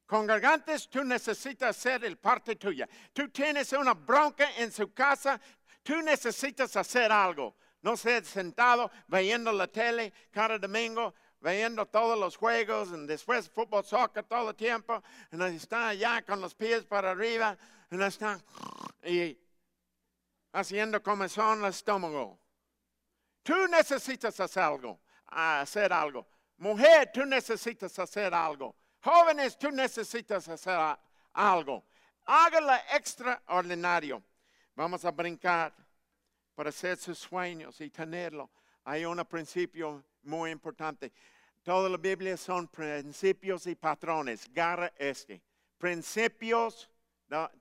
Congregantes, 0.06 0.88
tú 0.88 1.02
necesitas 1.02 1.76
hacer 1.76 2.04
el 2.04 2.16
parte 2.16 2.56
tuya. 2.56 2.88
Tú 3.12 3.28
tienes 3.28 3.72
una 3.72 3.94
bronca 3.94 4.48
en 4.56 4.70
su 4.70 4.92
casa, 4.92 5.40
tú 5.82 6.00
necesitas 6.00 6.76
hacer 6.76 7.10
algo. 7.10 7.56
No 7.86 7.96
ser 7.96 8.24
sentado 8.24 8.90
viendo 9.06 9.52
la 9.52 9.68
tele 9.68 10.12
cada 10.32 10.58
domingo, 10.58 11.14
viendo 11.40 11.86
todos 11.86 12.18
los 12.18 12.36
juegos, 12.36 12.88
y 12.88 13.06
después 13.06 13.48
fútbol, 13.48 13.84
soccer 13.84 14.24
todo 14.24 14.50
el 14.50 14.56
tiempo, 14.56 15.00
y 15.30 15.40
está 15.54 15.90
allá 15.90 16.20
con 16.22 16.40
los 16.40 16.52
pies 16.52 16.84
para 16.84 17.12
arriba, 17.12 17.56
y 17.88 18.02
está 18.02 18.40
y 19.04 19.38
haciendo 20.52 21.00
comezón 21.00 21.60
el 21.60 21.70
estómago. 21.70 22.40
Tú 23.44 23.54
necesitas 23.68 24.40
hacer 24.40 24.64
algo, 24.64 24.98
hacer 25.26 25.92
algo. 25.92 26.26
Mujer, 26.56 27.12
tú 27.14 27.24
necesitas 27.24 27.96
hacer 28.00 28.34
algo. 28.34 28.74
Jóvenes, 29.00 29.56
tú 29.56 29.70
necesitas 29.70 30.48
hacer 30.48 30.98
algo. 31.32 31.84
Hágalo 32.24 32.72
extraordinario. 32.92 34.20
Vamos 34.74 35.04
a 35.04 35.12
brincar 35.12 35.85
para 36.56 36.70
hacer 36.70 36.96
sus 36.96 37.18
sueños 37.18 37.80
y 37.80 37.90
tenerlo. 37.90 38.50
Hay 38.84 39.04
un 39.04 39.22
principio 39.26 40.02
muy 40.22 40.50
importante. 40.50 41.12
Toda 41.62 41.88
la 41.88 41.98
Biblia 41.98 42.36
son 42.36 42.66
principios 42.66 43.66
y 43.66 43.74
patrones. 43.74 44.48
Garra 44.52 44.92
este. 44.98 45.42
Principios, 45.78 46.90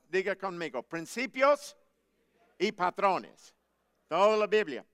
diga 0.09 0.35
conmigo, 0.35 0.81
principios 0.81 1.75
y 2.57 2.71
patrones. 2.71 3.53
Toda 4.07 4.37
la 4.37 4.47
Biblia. 4.47 4.85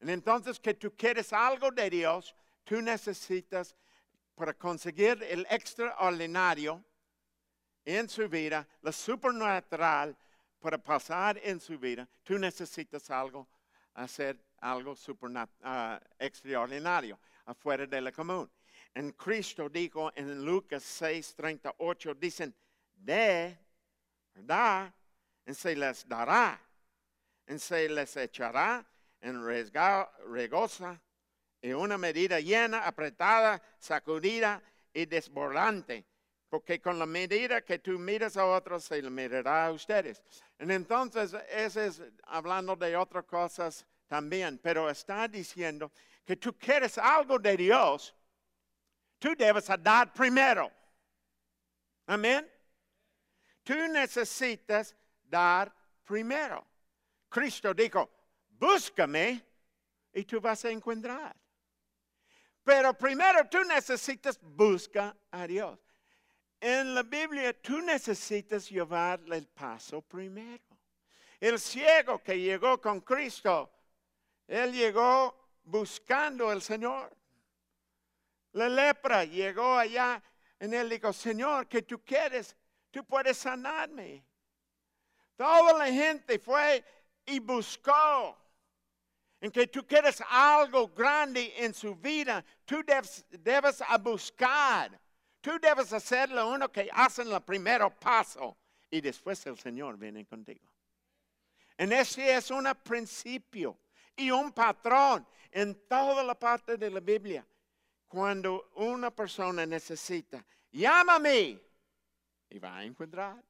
Entonces, 0.00 0.58
que 0.58 0.74
tú 0.74 0.92
quieres 0.96 1.32
algo 1.32 1.70
de 1.70 1.88
Dios, 1.88 2.34
tú 2.64 2.82
necesitas, 2.82 3.76
para 4.34 4.52
conseguir 4.52 5.22
el 5.22 5.46
extraordinario 5.48 6.84
en 7.84 8.08
su 8.08 8.28
vida, 8.28 8.66
lo 8.82 8.90
supernatural, 8.90 10.16
para 10.64 10.78
pasar 10.78 11.38
en 11.42 11.60
su 11.60 11.78
vida, 11.78 12.08
tú 12.22 12.38
necesitas 12.38 13.10
algo, 13.10 13.46
hacer 13.92 14.42
algo 14.62 14.92
uh, 14.92 15.98
extraordinario, 16.18 17.18
afuera 17.44 17.86
de 17.86 18.00
la 18.00 18.10
común. 18.10 18.50
En 18.94 19.12
Cristo 19.12 19.68
dijo 19.68 20.10
en 20.14 20.42
Lucas 20.42 20.82
6, 20.82 21.34
38, 21.36 22.14
dicen, 22.14 22.54
de, 22.94 23.58
¿verdad? 24.34 24.90
Y 25.44 25.52
se 25.52 25.76
les 25.76 26.08
dará, 26.08 26.58
y 27.46 27.58
se 27.58 27.86
les 27.86 28.16
echará 28.16 28.86
en 29.20 29.44
regoza, 29.44 30.98
y 31.60 31.74
una 31.74 31.98
medida 31.98 32.40
llena, 32.40 32.86
apretada, 32.86 33.60
sacudida 33.78 34.62
y 34.94 35.04
desbordante 35.04 36.06
porque 36.48 36.80
con 36.80 36.98
la 36.98 37.06
medida 37.06 37.62
que 37.62 37.78
tú 37.78 37.98
miras 37.98 38.36
a 38.36 38.46
otros, 38.46 38.84
se 38.84 39.02
le 39.02 39.10
mirará 39.10 39.66
a 39.66 39.72
ustedes. 39.72 40.22
entonces, 40.58 41.34
ese 41.50 41.86
es 41.86 42.02
hablando 42.24 42.76
de 42.76 42.96
otras 42.96 43.24
cosas 43.24 43.86
también, 44.06 44.58
pero 44.58 44.88
está 44.88 45.26
diciendo 45.26 45.90
que 46.24 46.36
tú 46.36 46.56
quieres 46.56 46.96
algo 46.98 47.38
de 47.38 47.56
Dios, 47.56 48.14
tú 49.18 49.34
debes 49.36 49.66
dar 49.80 50.12
primero. 50.12 50.70
Amén. 52.06 52.50
Tú 53.62 53.74
necesitas 53.88 54.94
dar 55.22 55.74
primero. 56.04 56.66
Cristo 57.28 57.74
dijo, 57.74 58.10
búscame 58.50 59.44
y 60.12 60.24
tú 60.24 60.40
vas 60.40 60.64
a 60.64 60.70
encontrar. 60.70 61.34
Pero 62.62 62.94
primero 62.94 63.46
tú 63.48 63.62
necesitas 63.64 64.38
buscar 64.40 65.16
a 65.30 65.46
Dios. 65.46 65.78
En 66.66 66.94
la 66.94 67.02
Biblia 67.02 67.52
tú 67.60 67.82
necesitas 67.82 68.70
llevarle 68.70 69.36
el 69.36 69.46
paso 69.48 70.00
primero. 70.00 70.64
El 71.38 71.60
ciego 71.60 72.22
que 72.22 72.40
llegó 72.40 72.80
con 72.80 73.02
Cristo, 73.02 73.70
él 74.48 74.72
llegó 74.72 75.58
buscando 75.62 76.48
al 76.48 76.62
Señor. 76.62 77.14
La 78.52 78.66
lepra 78.70 79.26
llegó 79.26 79.76
allá 79.76 80.22
y 80.58 80.74
él 80.74 80.88
dijo, 80.88 81.12
Señor, 81.12 81.68
que 81.68 81.82
tú 81.82 82.02
quieres, 82.02 82.56
tú 82.90 83.04
puedes 83.04 83.36
sanarme. 83.36 84.24
Toda 85.36 85.74
la 85.74 85.92
gente 85.92 86.38
fue 86.38 86.82
y 87.26 87.40
buscó. 87.40 88.38
En 89.38 89.50
que 89.50 89.66
tú 89.66 89.86
quieres 89.86 90.22
algo 90.30 90.88
grande 90.88 91.52
en 91.58 91.74
su 91.74 91.94
vida, 91.94 92.42
tú 92.64 92.82
debes, 92.82 93.22
debes 93.28 93.82
buscar. 94.00 94.98
Tú 95.44 95.58
debes 95.60 95.92
hacer 95.92 96.30
lo 96.30 96.48
uno 96.48 96.72
que 96.72 96.88
hacen 96.90 97.30
el 97.30 97.42
primer 97.42 97.82
paso 98.00 98.56
y 98.88 99.02
después 99.02 99.44
el 99.44 99.58
Señor 99.58 99.98
viene 99.98 100.24
contigo. 100.24 100.66
En 101.76 101.92
ese 101.92 102.34
es 102.34 102.50
un 102.50 102.66
principio 102.82 103.76
y 104.16 104.30
un 104.30 104.52
patrón 104.52 105.26
en 105.50 105.86
toda 105.86 106.22
la 106.22 106.34
parte 106.34 106.78
de 106.78 106.88
la 106.88 107.00
Biblia. 107.00 107.46
Cuando 108.08 108.70
una 108.76 109.10
persona 109.10 109.66
necesita, 109.66 110.42
llámame 110.72 111.60
y 112.48 112.58
va 112.58 112.78
a 112.78 112.84
encontrar. 112.84 113.44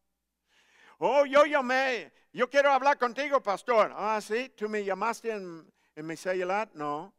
Oh, 0.99 1.25
yo 1.25 1.47
llamé, 1.47 2.13
yo 2.33 2.51
quiero 2.51 2.73
hablar 2.73 2.99
contigo, 2.99 3.41
pastor. 3.41 3.93
Ah, 3.95 4.21
sí, 4.21 4.49
tú 4.49 4.69
me 4.69 4.83
llamaste 4.83 5.31
en, 5.31 5.73
en 5.95 6.07
mi 6.09 6.17
celular. 6.17 6.69
No. 6.75 7.15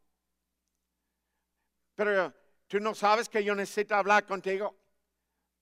Pero 1.96 2.45
tú 2.68 2.80
no 2.80 2.94
sabes 2.96 3.30
que 3.30 3.44
yo 3.44 3.56
necesito 3.56 3.96
hablar 3.96 4.26
contigo. 4.26 4.76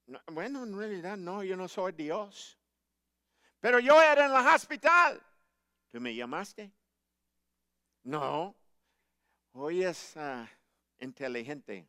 No, 0.06 0.22
bueno, 0.32 0.64
en 0.64 0.78
realidad 0.78 1.18
no, 1.18 1.44
yo 1.44 1.56
no 1.56 1.68
soy 1.68 1.94
Dios. 1.94 2.58
Pero 3.60 3.80
yo 3.80 4.02
era 4.02 4.26
en 4.26 4.34
la 4.34 4.54
hospital. 4.54 5.22
¿Tú 5.90 6.02
me 6.02 6.14
llamaste? 6.14 6.74
No. 8.04 8.56
Hoy 9.54 9.84
es 9.84 10.18
ah, 10.18 10.50
inteligente. 11.00 11.88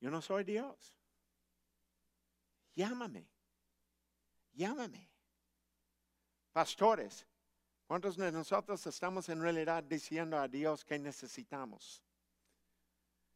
Yo 0.00 0.10
no 0.10 0.22
soy 0.22 0.44
Dios. 0.44 0.96
Llámame. 2.74 3.28
Llámame. 4.52 5.08
Pastores, 6.52 7.26
¿cuántos 7.92 8.16
de 8.16 8.32
nosotros 8.32 8.86
estamos 8.86 9.28
en 9.28 9.42
realidad 9.42 9.84
diciendo 9.84 10.38
a 10.38 10.48
Dios 10.48 10.82
que 10.82 10.98
necesitamos? 10.98 12.02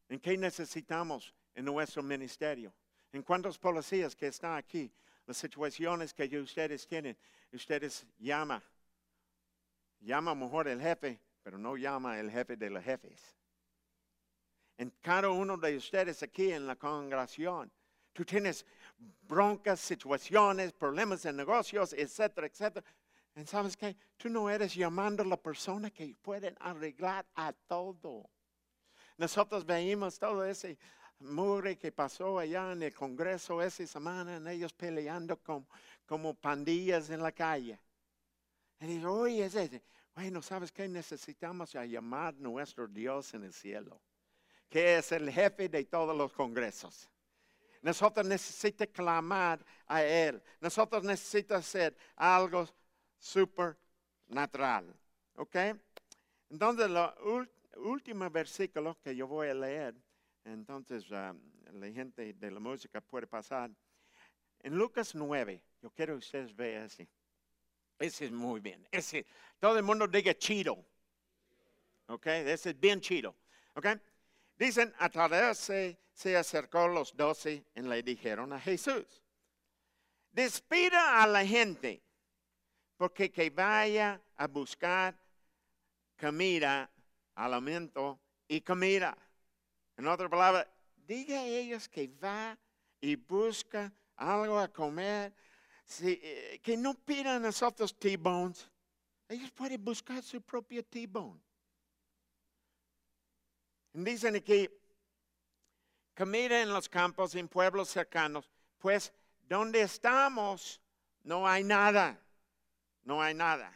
¿En 0.09 0.19
qué 0.19 0.35
necesitamos 0.35 1.31
en 1.53 1.65
nuestro 1.65 2.01
ministerio? 2.01 2.73
¿En 3.11 3.21
cuántos 3.21 3.59
policías 3.59 4.15
que 4.15 4.25
están 4.25 4.55
aquí? 4.55 4.91
Las 5.27 5.37
situaciones 5.37 6.11
que 6.11 6.23
ustedes 6.39 6.87
tienen, 6.87 7.15
ustedes 7.53 8.03
llama. 8.17 8.63
Llama 9.99 10.33
mejor 10.33 10.67
el 10.67 10.81
jefe, 10.81 11.21
pero 11.43 11.59
no 11.59 11.77
llama 11.77 12.19
el 12.19 12.31
jefe 12.31 12.57
de 12.57 12.71
los 12.71 12.83
jefes. 12.83 13.37
En 14.75 14.89
cada 15.01 15.29
uno 15.29 15.55
de 15.57 15.77
ustedes 15.77 16.23
aquí 16.23 16.51
en 16.51 16.65
la 16.65 16.75
congregación, 16.75 17.71
tú 18.11 18.25
tienes 18.25 18.65
broncas, 19.21 19.79
situaciones, 19.79 20.73
problemas 20.73 21.23
en 21.25 21.35
negocios, 21.35 21.93
etcétera, 21.93 22.47
etcétera. 22.47 22.83
¿Y 23.37 23.45
sabes 23.45 23.77
qué? 23.77 23.95
Tú 24.17 24.29
no 24.29 24.49
eres 24.49 24.73
llamando 24.73 25.21
a 25.21 25.25
la 25.25 25.37
persona 25.37 25.91
que 25.91 26.15
pueden 26.23 26.57
arreglar 26.59 27.23
a 27.35 27.53
todo. 27.53 28.27
Nosotros 29.15 29.63
veíamos 29.63 30.17
todo 30.17 30.43
ese 30.43 30.79
mugre 31.19 31.77
que 31.77 31.91
pasó 31.91 32.39
allá 32.39 32.71
en 32.71 32.81
el 32.81 32.95
Congreso 32.95 33.61
esa 33.61 33.85
semana, 33.85 34.37
en 34.37 34.47
ellos 34.47 34.73
peleando 34.73 35.37
como, 35.37 35.67
como 36.07 36.33
pandillas 36.33 37.11
en 37.11 37.21
la 37.21 37.31
calle. 37.31 37.79
Y 38.79 38.87
digo, 38.87 39.13
oye, 39.13 39.45
ese, 39.45 39.83
bueno, 40.15 40.41
¿sabes 40.41 40.71
qué? 40.71 40.87
Necesitamos 40.87 41.73
llamar 41.73 42.33
a 42.33 42.39
nuestro 42.39 42.87
Dios 42.87 43.35
en 43.35 43.43
el 43.43 43.53
cielo, 43.53 44.01
que 44.67 44.97
es 44.97 45.11
el 45.11 45.29
jefe 45.29 45.69
de 45.69 45.85
todos 45.85 46.17
los 46.17 46.33
congresos. 46.33 47.07
Nosotros 47.83 48.25
necesitamos 48.25 48.93
clamar 48.95 49.63
a 49.85 50.03
Él. 50.03 50.41
Nosotros 50.59 51.03
necesitamos 51.03 51.67
hacer 51.67 51.95
algo 52.15 52.67
supernatural. 53.19 54.93
¿Ok? 55.35 55.55
Entonces, 56.49 56.89
el 56.89 57.47
último 57.77 58.29
versículo 58.29 58.97
que 59.01 59.15
yo 59.15 59.27
voy 59.27 59.49
a 59.49 59.53
leer, 59.53 59.95
entonces 60.45 61.09
um, 61.11 61.39
la 61.73 61.91
gente 61.91 62.33
de 62.33 62.51
la 62.51 62.59
música 62.59 63.01
puede 63.01 63.27
pasar. 63.27 63.69
En 64.59 64.75
Lucas 64.75 65.13
9, 65.13 65.61
yo 65.81 65.89
quiero 65.91 66.13
que 66.13 66.19
ustedes 66.19 66.55
vean 66.55 66.85
ese. 66.85 67.07
Ese 67.99 68.25
es 68.25 68.31
muy 68.31 68.59
bien. 68.59 68.87
Ese, 68.91 69.25
todo 69.59 69.77
el 69.77 69.83
mundo 69.83 70.07
diga 70.07 70.33
chido. 70.35 70.77
¿Ok? 72.07 72.27
Ese 72.27 72.71
es 72.71 72.79
bien 72.79 73.01
chido. 73.01 73.35
¿Ok? 73.75 73.87
Dicen, 74.57 74.93
a 74.97 75.09
través 75.09 75.71
se 76.13 76.37
acercó 76.37 76.87
los 76.87 77.15
doce 77.15 77.63
y 77.75 77.81
le 77.81 78.01
dijeron 78.01 78.53
a 78.53 78.59
Jesús, 78.59 79.21
despida 80.31 81.21
a 81.21 81.27
la 81.27 81.45
gente, 81.45 82.01
porque 82.97 83.31
que 83.31 83.49
vaya 83.49 84.19
a 84.35 84.47
buscar 84.47 85.15
comida, 86.19 86.89
alimento 87.35 88.19
y 88.47 88.61
comida. 88.61 89.15
En 89.95 90.07
otra 90.07 90.27
palabra, 90.27 90.67
diga 91.05 91.39
a 91.39 91.45
ellos 91.45 91.87
que 91.87 92.07
va 92.07 92.57
y 92.99 93.15
busca 93.15 93.93
algo 94.15 94.59
a 94.59 94.67
comer, 94.67 95.33
eh, 96.01 96.59
que 96.61 96.75
no 96.75 96.95
pidan 96.95 97.37
a 97.37 97.47
nosotros 97.47 97.97
T-bones. 97.97 98.67
Ellos 99.29 99.51
pueden 99.51 99.83
buscar 99.83 100.23
su 100.23 100.41
propio 100.41 100.83
T-bone. 100.83 101.39
Dicen 103.93 104.35
aquí, 104.35 104.69
comida 106.15 106.61
en 106.61 106.69
los 106.73 106.87
campos, 106.89 107.35
en 107.35 107.47
pueblos 107.47 107.89
cercanos, 107.89 108.49
pues 108.77 109.13
donde 109.47 109.81
estamos 109.81 110.81
no 111.23 111.47
hay 111.47 111.63
nada, 111.63 112.19
no 113.07 113.21
hay 113.21 113.33
nada. 113.33 113.71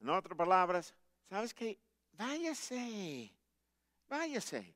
En 0.00 0.08
otras 0.08 0.34
palabras, 0.36 0.94
¿sabes 1.28 1.52
qué? 1.52 1.78
Váyase, 2.12 3.30
váyase. 4.08 4.74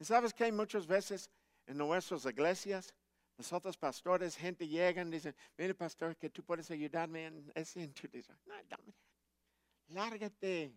¿Sabes 0.00 0.34
qué? 0.34 0.52
Muchas 0.52 0.86
veces 0.86 1.30
en 1.66 1.78
nuestras 1.78 2.26
iglesias, 2.26 2.94
nosotros 3.38 3.78
pastores, 3.78 4.36
gente 4.36 4.68
llegan 4.68 5.08
y 5.08 5.12
dicen, 5.12 5.34
mire 5.56 5.74
pastor, 5.74 6.14
que 6.14 6.28
tú 6.28 6.44
puedes 6.44 6.70
ayudarme 6.70 7.26
en 7.26 7.52
ese. 7.54 7.90
No, 8.44 8.54
lárgate. 9.88 10.74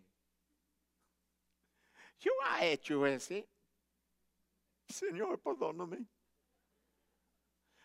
Yo 2.20 2.32
he 2.58 2.72
hecho 2.72 3.06
ese. 3.06 3.46
Señor, 4.88 5.38
perdóname. 5.40 6.06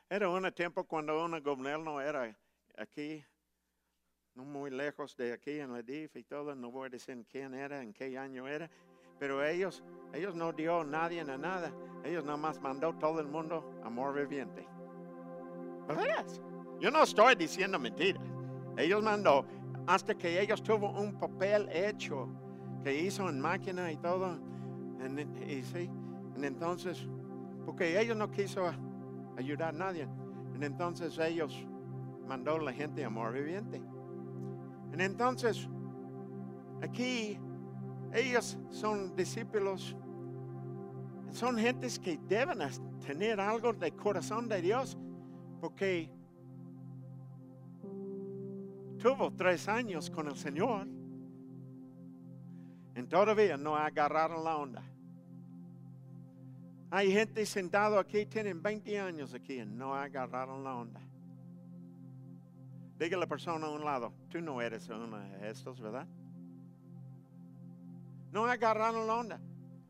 Era 0.09 0.29
un 0.29 0.49
tiempo 0.53 0.85
cuando 0.85 1.25
un 1.25 1.43
gobierno 1.43 1.99
era 1.99 2.33
aquí, 2.77 3.23
no 4.35 4.43
muy 4.43 4.71
lejos 4.71 5.15
de 5.15 5.33
aquí 5.33 5.59
en 5.59 5.73
la 5.73 5.81
DIF 5.81 6.15
y 6.15 6.23
todo, 6.23 6.55
no 6.55 6.71
voy 6.71 6.87
a 6.87 6.89
decir 6.89 7.25
quién 7.29 7.53
era, 7.53 7.81
en 7.81 7.93
qué 7.93 8.17
año 8.17 8.47
era, 8.47 8.69
pero 9.19 9.43
ellos, 9.45 9.83
ellos 10.13 10.35
no 10.35 10.53
dio 10.53 10.81
a 10.81 10.85
nadie 10.85 11.21
a 11.21 11.37
nada, 11.37 11.71
ellos 12.03 12.23
nada 12.23 12.37
más 12.37 12.59
mandó 12.61 12.93
todo 12.93 13.19
el 13.19 13.27
mundo 13.27 13.79
amor 13.83 14.13
viviente. 14.13 14.65
¿Verdad? 15.87 16.25
Yo 16.79 16.89
no 16.91 17.03
estoy 17.03 17.35
diciendo 17.35 17.77
mentiras. 17.77 18.23
Ellos 18.77 19.03
mandó 19.03 19.45
hasta 19.87 20.15
que 20.15 20.39
ellos 20.39 20.63
tuvo 20.63 20.91
un 20.91 21.17
papel 21.17 21.67
hecho 21.69 22.29
que 22.83 22.97
hizo 22.97 23.27
en 23.27 23.41
máquina 23.41 23.91
y 23.91 23.97
todo. 23.97 24.39
y 25.47 25.63
sí, 25.63 25.89
entonces, 26.37 27.07
porque 27.65 27.99
ellos 27.99 28.15
no 28.15 28.31
quiso 28.31 28.71
ayudar 29.37 29.69
a 29.69 29.77
nadie. 29.77 30.07
entonces 30.61 31.17
ellos 31.17 31.65
mandó 32.27 32.55
a 32.55 32.61
la 32.61 32.73
gente 32.73 33.03
amor 33.03 33.33
viviente. 33.33 33.81
Entonces, 35.01 35.69
aquí 36.81 37.39
ellos 38.13 38.57
son 38.69 39.15
discípulos, 39.15 39.95
son 41.31 41.57
gentes 41.57 41.99
que 41.99 42.17
deben 42.17 42.59
tener 43.05 43.39
algo 43.39 43.73
de 43.73 43.91
corazón 43.91 44.47
de 44.47 44.61
Dios, 44.61 44.97
porque 45.61 46.09
tuvo 48.97 49.31
tres 49.31 49.67
años 49.67 50.09
con 50.09 50.27
el 50.27 50.35
Señor 50.35 50.87
y 52.95 53.03
todavía 53.03 53.57
no 53.57 53.75
agarraron 53.75 54.43
la 54.43 54.57
onda. 54.57 54.83
Hay 56.91 57.11
gente 57.11 57.45
sentado 57.45 57.99
aquí, 57.99 58.25
tienen 58.25 58.61
20 58.61 58.99
años 58.99 59.33
aquí 59.33 59.61
y 59.61 59.65
no 59.65 59.93
agarraron 59.93 60.63
la 60.63 60.75
onda. 60.75 60.99
Diga 62.99 63.15
a 63.15 63.19
la 63.21 63.27
persona 63.27 63.65
a 63.65 63.69
un 63.69 63.85
lado, 63.85 64.11
tú 64.29 64.41
no 64.41 64.61
eres 64.61 64.89
uno 64.89 65.17
de 65.17 65.49
estos, 65.49 65.79
¿verdad? 65.79 66.05
No 68.33 68.45
agarraron 68.45 69.07
la 69.07 69.15
onda. 69.15 69.39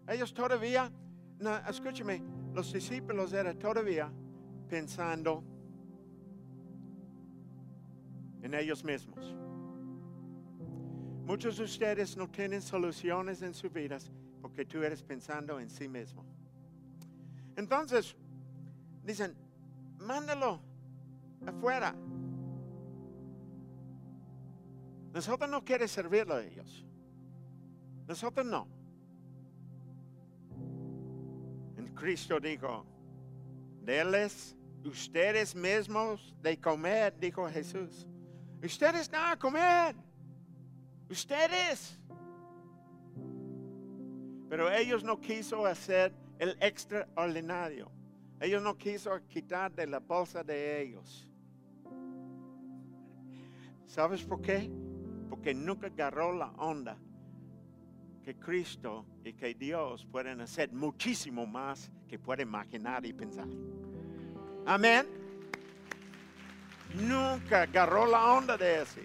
Ellos 0.07 0.31
todavía, 0.31 0.91
no, 1.39 1.57
escúcheme, 1.67 2.21
los 2.53 2.71
discípulos 2.71 3.33
eran 3.33 3.57
todavía 3.57 4.11
pensando 4.69 5.43
en 8.43 8.53
ellos 8.53 8.83
mismos. 8.83 9.35
Muchos 11.25 11.57
de 11.57 11.63
ustedes 11.63 12.15
no 12.15 12.29
tienen 12.29 12.61
soluciones 12.61 13.41
en 13.41 13.55
sus 13.55 13.73
vidas 13.73 14.11
porque 14.39 14.65
tú 14.65 14.83
eres 14.83 15.01
pensando 15.01 15.59
en 15.59 15.69
sí 15.69 15.87
mismo. 15.87 16.23
Entonces, 17.55 18.15
dicen, 19.03 19.35
mándalo 19.97 20.61
afuera. 21.45 21.95
Nosotros 25.13 25.49
no 25.49 25.63
queremos 25.63 25.91
servirlo 25.91 26.35
a 26.35 26.43
ellos. 26.43 26.85
Nosotros 28.07 28.45
no. 28.45 28.67
En 31.77 31.87
Cristo 31.95 32.39
dijo, 32.39 32.85
déles 33.83 34.55
ustedes 34.83 35.55
mismos 35.55 36.35
de 36.41 36.59
comer, 36.59 37.17
dijo 37.19 37.47
Jesús. 37.49 38.07
Ustedes 38.63 39.11
no 39.11 39.17
a 39.19 39.37
comer. 39.37 39.95
Ustedes. 41.09 41.99
Pero 44.49 44.71
ellos 44.71 45.03
no 45.03 45.19
quiso 45.19 45.65
hacer 45.65 46.13
el 46.39 46.57
extraordinario. 46.61 47.91
Ellos 48.39 48.61
no 48.61 48.77
quiso 48.77 49.11
quitar 49.27 49.71
de 49.73 49.85
la 49.85 49.99
bolsa 49.99 50.43
de 50.43 50.81
ellos. 50.81 51.29
¿Sabes 53.85 54.23
por 54.23 54.41
qué? 54.41 54.69
Porque 55.29 55.53
nunca 55.53 55.87
agarró 55.87 56.33
la 56.33 56.49
onda 56.57 56.97
que 58.23 58.35
Cristo 58.35 59.05
y 59.23 59.33
que 59.33 59.53
Dios 59.53 60.05
pueden 60.05 60.41
hacer 60.41 60.71
muchísimo 60.71 61.45
más 61.45 61.91
que 62.07 62.19
puede 62.19 62.43
imaginar 62.43 63.05
y 63.05 63.13
pensar. 63.13 63.47
Amén. 64.65 65.07
Nunca 66.95 67.63
agarró 67.63 68.05
la 68.07 68.33
onda 68.33 68.57
de 68.57 68.81
ese. 68.81 69.03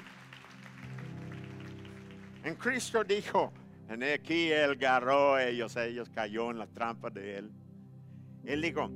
En 2.43 2.55
Cristo 2.57 3.05
dijo, 3.05 3.53
en 3.89 4.03
aquí 4.03 4.51
él 4.51 4.73
agarró 4.73 5.39
ellos, 5.39 5.77
ellos 5.77 6.11
cayó 6.11 6.51
en 6.51 6.59
la 6.59 6.67
trampa 6.67 7.11
de 7.11 7.39
él. 7.39 7.53
Él 8.45 8.61
dijo, 8.61 8.91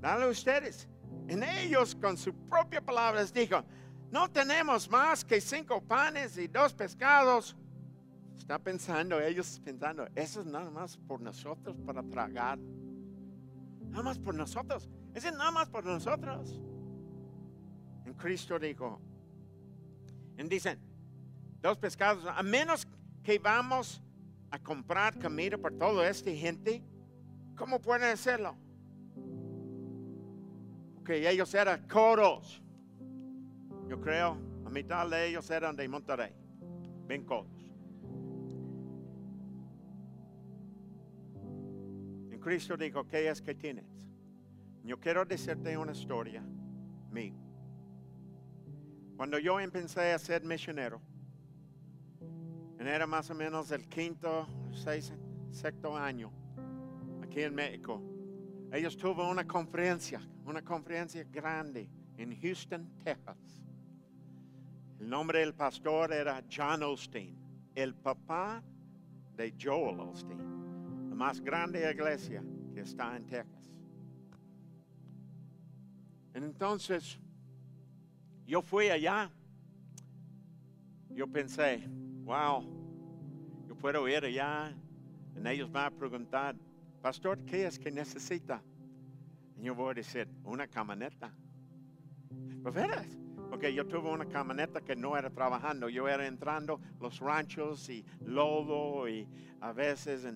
dale 0.00 0.28
ustedes. 0.28 0.88
En 1.28 1.42
ellos 1.42 1.94
con 1.96 2.16
sus 2.16 2.34
propias 2.48 2.82
palabras 2.82 3.32
dijo, 3.32 3.64
no 4.10 4.30
tenemos 4.30 4.88
más 4.88 5.24
que 5.24 5.40
cinco 5.40 5.80
panes 5.82 6.38
y 6.38 6.46
dos 6.48 6.72
pescados. 6.72 7.56
Está 8.36 8.58
pensando, 8.58 9.20
ellos 9.20 9.60
pensando, 9.64 10.06
eso 10.14 10.40
es 10.40 10.46
nada 10.46 10.70
más 10.70 10.96
por 10.96 11.20
nosotros 11.20 11.76
para 11.84 12.02
tragar. 12.02 12.58
Nada 12.58 14.02
más 14.02 14.18
por 14.18 14.34
nosotros. 14.34 14.88
Eso 15.14 15.28
es 15.28 15.34
nada 15.34 15.50
más 15.50 15.68
por 15.68 15.84
nosotros. 15.84 16.60
En 18.04 18.14
Cristo 18.14 18.58
dijo, 18.58 19.00
y 20.38 20.42
dicen, 20.44 20.78
dos 21.60 21.78
pescados, 21.78 22.24
a 22.26 22.42
menos 22.42 22.86
que 23.24 23.38
vamos 23.38 24.02
a 24.50 24.58
comprar 24.58 25.18
comida 25.18 25.58
por 25.58 25.76
toda 25.76 26.08
esta 26.08 26.30
gente, 26.30 26.84
¿cómo 27.56 27.80
pueden 27.80 28.12
hacerlo? 28.12 28.56
Porque 30.94 31.28
ellos 31.28 31.52
eran 31.54 31.88
coros. 31.88 32.62
Yo 33.88 34.00
creo, 34.00 34.36
la 34.64 34.70
mitad 34.70 35.08
de 35.08 35.28
ellos 35.28 35.48
eran 35.50 35.76
de 35.76 35.88
Monterrey, 35.88 36.32
bien 37.06 37.24
codos. 37.24 37.46
En 42.30 42.40
Cristo 42.40 42.76
dijo, 42.76 43.06
¿qué 43.06 43.28
es 43.28 43.40
que 43.40 43.54
tienes? 43.54 43.86
Yo 44.82 44.98
quiero 44.98 45.24
decirte 45.24 45.76
una 45.76 45.92
historia 45.92 46.42
mía. 47.10 47.34
Cuando 49.16 49.38
yo 49.38 49.58
empecé 49.60 50.12
a 50.12 50.18
ser 50.18 50.44
misionero, 50.44 51.00
era 52.78 53.06
más 53.06 53.30
o 53.30 53.34
menos 53.34 53.70
el 53.72 53.88
quinto, 53.88 54.46
sexto 55.50 55.96
año 55.96 56.30
aquí 57.22 57.42
en 57.42 57.54
México. 57.54 58.00
Ellos 58.72 58.96
tuvieron 58.96 59.28
una 59.28 59.46
conferencia, 59.46 60.20
una 60.44 60.62
conferencia 60.62 61.24
grande 61.24 61.88
en 62.16 62.38
Houston, 62.40 62.88
Texas. 63.02 63.65
El 64.98 65.08
nombre 65.08 65.40
del 65.40 65.54
pastor 65.54 66.12
era 66.12 66.42
John 66.50 66.82
Osteen, 66.82 67.36
el 67.74 67.94
papá 67.94 68.62
de 69.36 69.54
Joel 69.60 70.00
Osteen, 70.00 71.08
la 71.10 71.14
más 71.14 71.40
grande 71.40 71.90
iglesia 71.90 72.42
que 72.72 72.80
está 72.80 73.16
en 73.16 73.26
Texas. 73.26 73.66
Entonces, 76.34 77.18
yo 78.46 78.62
fui 78.62 78.88
allá. 78.88 79.30
Yo 81.10 81.26
pensé, 81.26 81.82
wow, 82.24 82.62
yo 83.66 83.74
puedo 83.74 84.06
ir 84.08 84.24
allá. 84.24 84.74
Y 85.34 85.48
ellos 85.48 85.70
van 85.70 85.86
a 85.86 85.90
preguntar, 85.90 86.56
pastor, 87.00 87.38
¿qué 87.46 87.66
es 87.66 87.78
que 87.78 87.90
necesita? 87.90 88.62
Y 89.58 89.64
yo 89.64 89.74
voy 89.74 89.92
a 89.92 89.94
decir, 89.94 90.28
una 90.44 90.66
camioneta. 90.66 91.32
Pues 92.62 92.74
verás, 92.74 93.06
porque 93.56 93.72
yo 93.72 93.86
tuve 93.86 94.10
una 94.10 94.26
camioneta 94.26 94.82
que 94.82 94.94
no 94.94 95.16
era 95.16 95.30
trabajando, 95.30 95.88
yo 95.88 96.06
era 96.06 96.26
entrando 96.26 96.78
los 97.00 97.20
ranchos 97.20 97.88
y 97.88 98.04
lodo 98.20 99.08
y 99.08 99.26
a 99.62 99.72
veces 99.72 100.26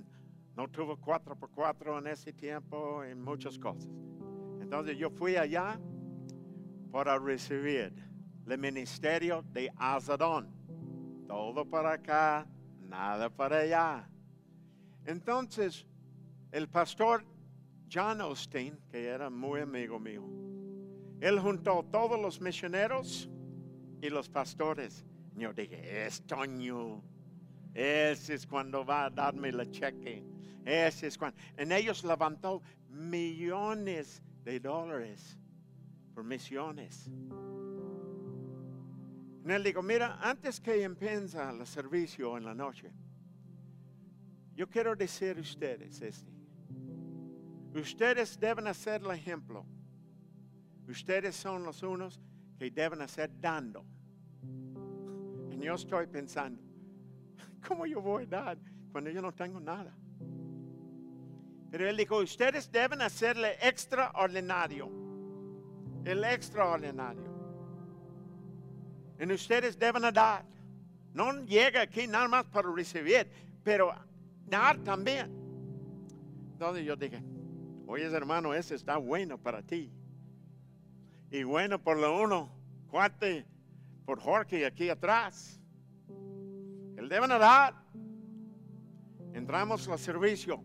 no 0.57 0.69
tuve 0.69 0.97
cuatro 0.97 1.37
por 1.37 1.51
cuatro 1.51 1.99
en 1.99 2.07
ese 2.07 2.33
tiempo 2.33 3.05
y 3.05 3.15
muchas 3.15 3.59
cosas. 3.59 3.91
Entonces 4.59 4.97
yo 4.97 5.11
fui 5.11 5.37
allá 5.37 5.79
para 6.91 7.19
recibir 7.19 7.93
el 8.47 8.59
ministerio 8.59 9.45
de 9.53 9.71
Azadón. 9.77 10.49
Todo 11.29 11.67
para 11.69 11.93
acá, 11.93 12.49
nada 12.79 13.29
para 13.29 13.59
allá. 13.59 14.11
Entonces, 15.05 15.87
el 16.53 16.71
pastor 16.71 17.27
John 17.93 18.23
Osteen, 18.23 18.81
que 18.91 19.05
era 19.09 19.29
muy 19.29 19.61
amigo 19.61 20.01
mío, 20.01 20.50
él 21.21 21.39
juntó 21.39 21.85
todos 21.91 22.21
los 22.21 22.41
misioneros 22.41 23.29
y 24.01 24.09
los 24.09 24.29
pastores. 24.29 25.05
Yo 25.37 25.53
dije, 25.53 26.07
es 26.07 26.23
Toño, 26.27 27.03
ese 27.75 28.35
es 28.35 28.47
cuando 28.47 28.85
va 28.85 29.07
a 29.07 29.11
darme 29.11 29.53
la 29.53 29.71
cheque. 29.71 30.25
Ese 30.65 31.07
es 31.07 31.17
cuando. 31.17 31.39
En 31.57 31.73
ellos 31.73 32.05
levantó 32.05 32.63
millones 32.89 34.23
de 34.45 34.61
dólares 34.61 35.39
por 36.15 36.25
misiones. 36.25 37.11
Y 39.47 39.53
él 39.53 39.65
dijo, 39.65 39.83
mira, 39.83 40.19
antes 40.21 40.61
que 40.61 40.83
empieza 40.83 41.51
el 41.51 41.67
servicio 41.67 42.37
en 42.37 42.45
la 42.45 42.55
noche, 42.55 42.93
yo 44.55 44.69
quiero 44.69 44.95
decir 44.95 45.39
a 45.39 45.41
ustedes 45.41 46.01
este. 46.03 46.31
Ustedes 47.75 48.39
deben 48.39 48.67
hacer 48.67 49.01
el 49.03 49.13
ejemplo. 49.13 49.65
Ustedes 50.91 51.37
son 51.37 51.63
los 51.63 51.83
unos 51.85 52.21
que 52.59 52.71
deben 52.71 53.01
hacer 53.01 53.31
dando. 53.41 53.85
Y 55.53 55.65
yo 55.65 55.75
estoy 55.75 56.07
pensando, 56.07 56.61
¿cómo 57.69 57.85
yo 57.87 58.01
voy 58.01 58.25
a 58.25 58.27
dar 58.27 58.59
cuando 58.93 59.11
yo 59.11 59.21
no 59.21 59.33
tengo 59.33 59.61
nada? 59.61 59.95
Pero 61.71 61.89
él 61.89 61.97
dijo, 61.97 62.17
ustedes 62.19 62.71
deben 62.73 63.03
hacerle 63.03 63.57
extraordinario. 63.63 64.91
El 66.05 66.25
extraordinario. 66.25 67.31
Y 69.21 69.33
ustedes 69.33 69.79
deben 69.79 70.03
dar. 70.15 70.45
No 71.13 71.45
llega 71.45 71.83
aquí 71.83 72.07
nada 72.07 72.27
más 72.27 72.47
para 72.47 72.73
recibir, 72.73 73.31
pero 73.63 73.95
dar 74.47 74.79
también. 74.79 75.31
Entonces 76.53 76.85
yo 76.85 76.97
dije, 76.97 77.23
oye 77.87 78.07
hermano, 78.07 78.55
ese 78.55 78.75
está 78.75 78.97
bueno 78.97 79.37
para 79.39 79.63
ti. 79.63 79.93
Y 81.31 81.43
bueno 81.45 81.83
por 81.83 81.97
lo 81.97 82.21
uno, 82.21 82.51
cuate, 82.89 83.47
por 84.05 84.21
Jorge 84.21 84.67
aquí 84.67 84.89
atrás. 84.89 85.61
Él 86.97 87.09
deben 87.09 87.31
dar. 87.31 87.75
Entramos 89.33 89.89
al 89.89 89.99
servicio, 89.99 90.63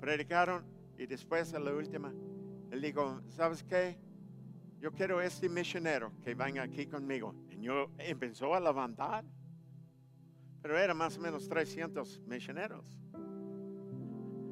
predicaron 0.00 0.64
y 0.98 1.06
después 1.06 1.54
a 1.54 1.60
la 1.60 1.72
última, 1.72 2.12
él 2.70 2.80
dijo, 2.80 3.20
¿sabes 3.28 3.62
qué? 3.62 3.96
yo 4.82 4.90
quiero 4.90 5.22
este 5.22 5.48
misionero 5.48 6.12
que 6.24 6.34
venga 6.34 6.64
aquí 6.64 6.86
conmigo. 6.86 7.36
Y 7.48 7.60
yo 7.60 7.88
empezó 7.98 8.52
a 8.52 8.58
levantar, 8.58 9.24
pero 10.60 10.76
era 10.76 10.92
más 10.92 11.16
o 11.16 11.20
menos 11.20 11.48
300 11.48 12.20
misioneros. 12.26 12.84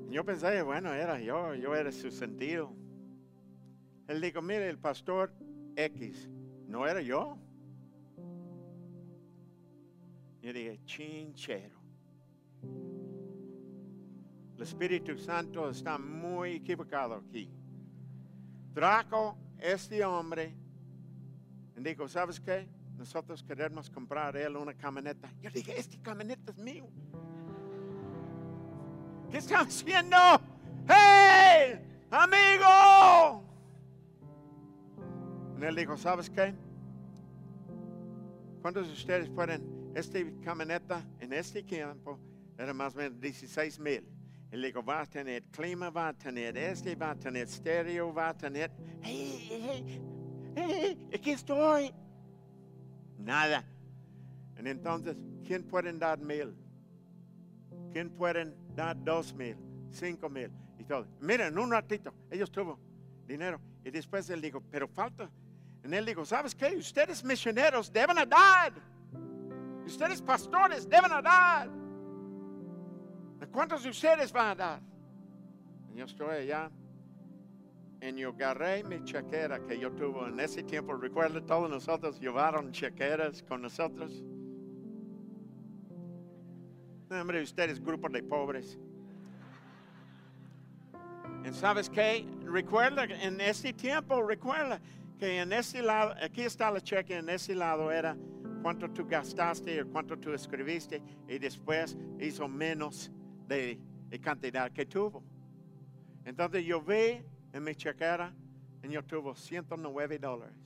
Y 0.08 0.14
yo 0.14 0.24
pensé, 0.24 0.62
bueno, 0.62 0.94
era 0.94 1.18
yo, 1.18 1.56
yo 1.56 1.74
era 1.74 1.90
su 1.90 2.12
sentido. 2.12 2.72
Él 4.10 4.20
dijo, 4.20 4.42
mire, 4.42 4.68
el 4.68 4.76
pastor 4.76 5.32
X, 5.76 6.28
no 6.66 6.84
era 6.84 7.00
yo. 7.00 7.38
Yo 10.42 10.52
dije, 10.52 10.80
chinchero. 10.84 11.78
El 14.56 14.62
Espíritu 14.62 15.16
Santo 15.16 15.70
está 15.70 15.96
muy 15.96 16.56
equivocado 16.56 17.14
aquí. 17.14 17.48
Draco 18.74 19.38
este 19.60 20.04
hombre 20.04 20.56
dijo, 21.76 22.08
¿sabes 22.08 22.40
qué? 22.40 22.68
Nosotros 22.98 23.44
queremos 23.44 23.88
comprar 23.88 24.36
él 24.36 24.56
una 24.56 24.74
camioneta. 24.74 25.32
Yo 25.40 25.50
dije, 25.50 25.78
este 25.78 26.00
camioneta 26.00 26.50
es 26.50 26.58
mío. 26.58 26.88
¿Qué 29.30 29.38
está 29.38 29.60
haciendo? 29.60 30.16
¡Hey! 30.88 31.78
¡Amigo! 32.10 33.49
Y 35.60 35.64
él 35.64 35.76
dijo, 35.76 35.96
¿sabes 35.98 36.30
qué? 36.30 36.54
¿Cuántos 38.62 38.86
de 38.86 38.92
ustedes 38.94 39.28
pueden, 39.28 39.92
esta 39.94 40.18
camioneta 40.42 41.04
en 41.18 41.34
este 41.34 41.62
tiempo 41.62 42.18
era 42.56 42.72
más 42.72 42.94
o 42.94 42.98
menos 42.98 43.20
16 43.20 43.78
mil? 43.78 44.06
Él 44.50 44.62
dijo, 44.62 44.82
va 44.82 45.02
a 45.02 45.06
tener 45.06 45.42
clima, 45.44 45.90
va 45.90 46.08
a 46.08 46.12
tener 46.14 46.56
este, 46.56 46.96
va 46.96 47.10
a 47.10 47.14
tener 47.14 47.46
estéreo, 47.46 48.12
va 48.12 48.30
a 48.30 48.36
tener... 48.36 48.70
¡Hey, 49.02 49.46
hey, 49.48 50.00
hey! 50.56 51.08
aquí 51.14 51.30
estoy! 51.30 51.92
Nada. 53.18 53.64
Y 54.62 54.68
entonces, 54.68 55.16
¿quién 55.46 55.62
pueden 55.64 55.98
dar 55.98 56.18
mil? 56.18 56.54
¿Quién 57.92 58.10
pueden 58.10 58.54
dar 58.74 58.96
dos 59.04 59.34
mil? 59.34 59.56
Cinco 59.90 60.28
mil? 60.30 60.50
Y 60.78 60.84
todo. 60.84 61.06
Miren, 61.20 61.58
un 61.58 61.70
ratito, 61.70 62.14
ellos 62.30 62.50
tuvo 62.50 62.78
dinero. 63.26 63.60
Y 63.84 63.90
después 63.90 64.28
él 64.30 64.40
dijo, 64.40 64.62
pero 64.70 64.88
falta. 64.88 65.30
Y 65.82 65.94
él 65.94 66.04
dijo, 66.04 66.24
¿sabes 66.24 66.54
qué? 66.54 66.76
Ustedes 66.76 67.24
misioneros 67.24 67.92
deben 67.92 68.16
dar. 68.28 68.72
Ustedes 69.86 70.20
pastores 70.20 70.88
deben 70.88 71.10
dar. 71.22 71.70
¿De 73.38 73.46
cuántos 73.46 73.82
de 73.82 73.90
ustedes 73.90 74.32
van 74.32 74.48
a 74.48 74.54
dar? 74.54 74.80
Yo 75.94 76.04
estoy 76.04 76.36
allá. 76.36 76.70
Y 78.02 78.14
yo 78.14 78.30
agarré 78.30 78.82
mi 78.84 79.02
chequera 79.04 79.60
que 79.66 79.78
yo 79.78 79.90
tuve 79.92 80.28
en 80.28 80.38
ese 80.40 80.62
tiempo. 80.62 80.94
Recuerda, 80.94 81.40
todos 81.44 81.68
nosotros 81.68 82.20
llevaron 82.20 82.72
chequeras 82.72 83.42
con 83.42 83.62
nosotros. 83.62 84.22
Hombre, 87.10 87.42
ustedes, 87.42 87.82
grupo 87.82 88.08
de 88.08 88.22
pobres. 88.22 88.78
¿Y 91.44 91.52
sabes 91.52 91.90
qué? 91.90 92.26
Recuerda, 92.44 93.04
en 93.04 93.40
ese 93.40 93.72
tiempo, 93.72 94.22
recuerda 94.22 94.80
que 95.20 95.38
en 95.38 95.52
ese 95.52 95.82
lado, 95.82 96.14
aquí 96.22 96.40
está 96.40 96.70
la 96.70 96.80
cheque, 96.80 97.18
en 97.18 97.28
ese 97.28 97.54
lado 97.54 97.92
era 97.92 98.16
cuánto 98.62 98.90
tú 98.90 99.06
gastaste 99.06 99.82
o 99.82 99.88
cuánto 99.88 100.18
tú 100.18 100.32
escribiste 100.32 101.02
y 101.28 101.38
después 101.38 101.96
hizo 102.18 102.48
menos 102.48 103.12
de, 103.46 103.78
de 104.08 104.20
cantidad 104.20 104.72
que 104.72 104.86
tuvo. 104.86 105.22
Entonces 106.24 106.64
yo 106.64 106.80
vi 106.80 107.22
en 107.52 107.62
mi 107.62 107.74
chequera 107.74 108.32
y 108.82 108.88
yo 108.88 109.04
tuve 109.04 109.34
109 109.34 110.18
dólares. 110.18 110.56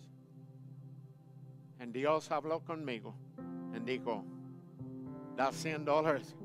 Y 1.81 1.87
Dios 1.87 2.31
habló 2.31 2.61
conmigo 2.61 3.13
y 3.75 3.81
dijo, 3.81 4.25
da 5.37 5.51
100 5.51 5.85
dólares. 5.85 6.37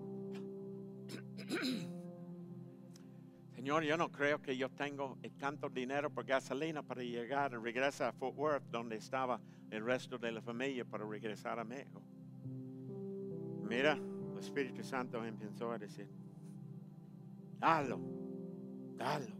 Señor, 3.59 3.83
yo 3.83 3.97
no 3.97 4.09
creo 4.09 4.41
que 4.41 4.55
yo 4.55 4.69
tengo 4.69 5.17
tanto 5.37 5.67
dinero 5.67 6.09
por 6.09 6.23
gasolina 6.23 6.81
para 6.81 7.03
llegar 7.03 7.51
y 7.51 7.55
regresar 7.57 8.07
a 8.07 8.13
Fort 8.13 8.37
Worth, 8.37 8.63
donde 8.71 8.95
estaba 8.95 9.41
el 9.69 9.83
resto 9.83 10.17
de 10.17 10.31
la 10.31 10.41
familia, 10.41 10.85
para 10.85 11.05
regresar 11.05 11.59
a 11.59 11.65
México. 11.65 12.01
Mira, 13.63 13.99
el 14.31 14.39
Espíritu 14.39 14.81
Santo 14.81 15.25
empezó 15.25 15.73
a 15.73 15.77
decir, 15.77 16.09
dalo, 17.57 17.99
dalo. 18.95 19.35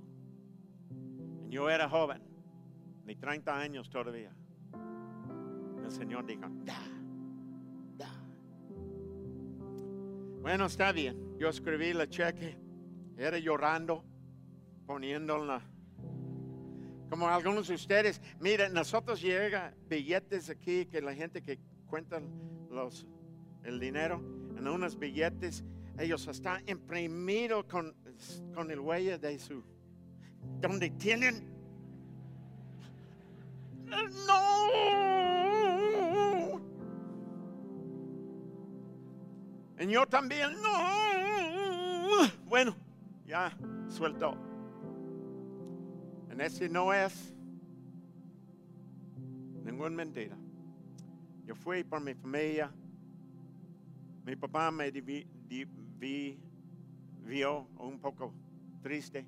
Y 1.48 1.52
yo 1.52 1.70
era 1.70 1.88
joven, 1.88 2.22
ni 3.06 3.16
30 3.16 3.58
años 3.58 3.90
todavía. 3.90 4.36
El 5.82 5.92
Señor 5.92 6.26
dijo, 6.26 6.42
da, 6.66 6.82
da. 7.96 8.12
Bueno, 10.42 10.66
está 10.66 10.92
bien. 10.92 11.38
Yo 11.38 11.48
escribí 11.48 11.94
la 11.94 12.06
cheque, 12.06 12.58
era 13.20 13.38
llorando, 13.38 14.04
poniéndola. 14.88 15.62
Como 17.10 17.28
algunos 17.28 17.68
de 17.68 17.76
ustedes, 17.76 18.22
miren, 18.40 18.74
nosotros 18.74 19.22
llega 19.22 19.74
billetes 19.90 20.50
aquí 20.50 20.86
que 20.86 21.02
la 21.02 21.14
gente 21.14 21.42
que 21.42 21.60
cuenta 21.88 22.22
los, 22.70 23.06
el 23.64 23.80
dinero 23.80 24.22
en 24.58 24.68
unos 24.68 24.98
billetes, 24.98 25.66
ellos 25.98 26.28
están 26.28 26.64
imprimidos 26.70 27.66
con, 27.66 27.94
con 28.54 28.72
el 28.72 28.80
huella 28.80 29.18
de 29.18 29.38
su, 29.38 29.64
donde 30.62 30.92
tienen, 30.92 31.50
no. 33.86 34.70
Y 39.80 39.88
yo 39.88 40.06
también, 40.06 40.54
no. 40.62 42.30
Bueno, 42.46 42.76
ya 43.30 43.56
suelto. 43.88 44.36
En 46.32 46.42
ese 46.42 46.68
no 46.68 46.92
es 46.92 47.34
ninguna 49.64 49.92
mentira. 49.96 50.36
Yo 51.46 51.54
fui 51.56 51.84
por 51.84 52.02
mi 52.02 52.16
familia. 52.16 52.72
Mi 54.26 54.36
papá 54.36 54.72
me 54.72 54.92
divi- 54.92 55.28
di- 55.48 55.66
vi- 55.66 56.40
vio 57.24 57.68
un 57.78 58.00
poco 58.00 58.34
triste. 58.82 59.26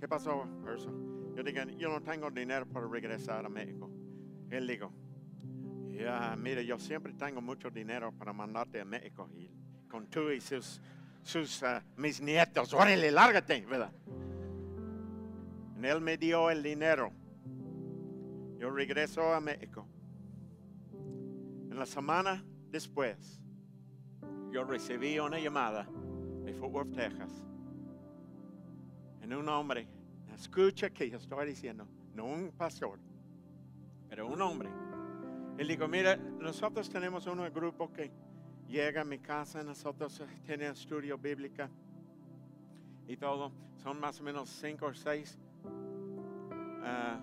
¿Qué 0.00 0.08
pasó, 0.08 0.42
Urso? 0.64 0.90
Yo 1.36 1.42
dije, 1.44 1.76
yo 1.76 1.88
no 1.90 2.00
tengo 2.02 2.30
dinero 2.30 2.66
para 2.66 2.88
regresar 2.88 3.44
a 3.46 3.48
México. 3.48 3.88
Él 4.50 4.66
dijo, 4.66 4.90
ya, 5.90 6.34
mira, 6.36 6.62
yo 6.62 6.78
siempre 6.78 7.12
tengo 7.12 7.40
mucho 7.40 7.70
dinero 7.70 8.10
para 8.12 8.32
mandarte 8.32 8.80
a 8.80 8.84
México. 8.84 9.28
Con 9.88 10.06
tú 10.08 10.30
y 10.30 10.40
sus, 10.40 10.80
sus 11.22 11.62
ah, 11.62 11.82
mis 11.96 12.20
nietos, 12.20 12.72
órale, 12.72 13.10
lárgate, 13.10 13.64
¿verdad? 13.66 13.92
Y 15.80 15.86
él 15.86 16.00
me 16.00 16.16
dio 16.16 16.50
el 16.50 16.62
dinero. 16.62 17.12
Yo 18.58 18.70
regreso 18.70 19.32
a 19.32 19.40
México. 19.40 19.86
En 21.70 21.78
la 21.78 21.86
semana 21.86 22.44
después, 22.70 23.40
yo 24.50 24.64
recibí 24.64 25.18
una 25.18 25.38
llamada 25.38 25.88
de 26.44 26.52
Fort 26.54 26.72
Worth, 26.72 26.94
Texas. 26.94 27.44
En 29.22 29.32
un 29.32 29.48
hombre, 29.48 29.86
escucha 30.34 30.90
que 30.90 31.08
yo 31.08 31.18
estoy 31.18 31.46
diciendo, 31.46 31.86
no 32.14 32.24
un 32.24 32.50
pastor, 32.50 32.98
pero 34.08 34.26
un 34.26 34.40
hombre. 34.40 34.70
Él 35.58 35.68
dijo, 35.68 35.86
mira, 35.86 36.16
nosotros 36.16 36.88
tenemos 36.88 37.26
un 37.26 37.38
grupo 37.52 37.92
que 37.92 38.10
llega 38.68 39.00
a 39.00 39.04
mi 39.04 39.18
casa, 39.18 39.62
nosotros 39.64 40.22
tenemos 40.46 40.80
estudio 40.80 41.18
bíblica 41.18 41.68
y 43.06 43.16
todo. 43.16 43.50
Son 43.82 43.98
más 43.98 44.20
o 44.20 44.24
menos 44.24 44.48
cinco 44.48 44.86
o 44.86 44.94
seis 44.94 45.38
ah, 46.82 47.18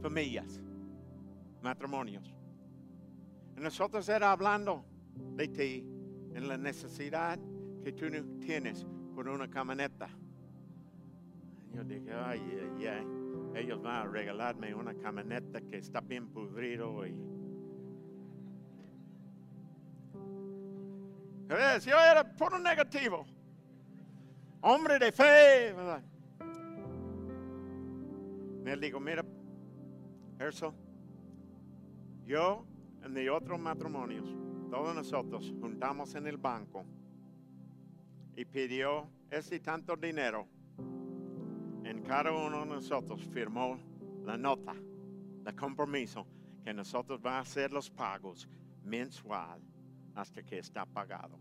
familias, 0.00 0.60
matrimonios. 1.62 2.34
Y 3.56 3.60
nosotros 3.60 4.08
era 4.08 4.32
hablando 4.32 4.84
de 5.36 5.48
ti, 5.48 5.86
en 6.34 6.48
la 6.48 6.56
necesidad 6.56 7.38
que 7.82 7.92
tú 7.92 8.06
tienes 8.40 8.86
por 9.14 9.28
una 9.28 9.48
camioneta. 9.48 10.08
Yo 11.72 11.84
dije, 11.84 12.12
ay, 12.12 12.40
ay, 12.78 12.86
ay, 12.86 13.62
ellos 13.62 13.80
van 13.82 14.06
a 14.06 14.10
regalarme 14.10 14.74
una 14.74 14.94
camioneta 14.94 15.60
que 15.60 15.78
está 15.78 16.00
bien 16.00 16.28
pudrido 16.28 17.06
y... 17.06 17.33
Yo 21.48 22.00
era 22.00 22.24
puro 22.24 22.58
negativo. 22.58 23.26
Hombre 24.60 24.98
de 24.98 25.12
fe, 25.12 25.74
él 28.64 28.80
dijo, 28.80 28.98
mira, 28.98 29.22
Erso, 30.38 30.74
yo 32.24 32.64
y 33.06 33.12
de 33.12 33.28
otros 33.28 33.60
matrimonios, 33.60 34.26
todos 34.70 34.94
nosotros 34.94 35.52
juntamos 35.60 36.14
en 36.14 36.26
el 36.26 36.38
banco 36.38 36.84
y 38.34 38.46
pidió 38.46 39.06
ese 39.30 39.60
tanto 39.60 39.96
dinero. 39.96 40.46
En 41.84 42.02
cada 42.02 42.32
uno 42.32 42.60
de 42.60 42.66
nosotros 42.66 43.22
firmó 43.32 43.78
la 44.24 44.38
nota 44.38 44.74
de 44.74 45.54
compromiso 45.54 46.26
que 46.64 46.72
nosotros 46.72 47.20
vamos 47.20 47.36
a 47.36 47.40
hacer 47.50 47.70
los 47.70 47.90
pagos 47.90 48.48
mensual 48.82 49.60
hasta 50.14 50.42
que 50.42 50.58
está 50.58 50.84
pagado. 50.86 51.38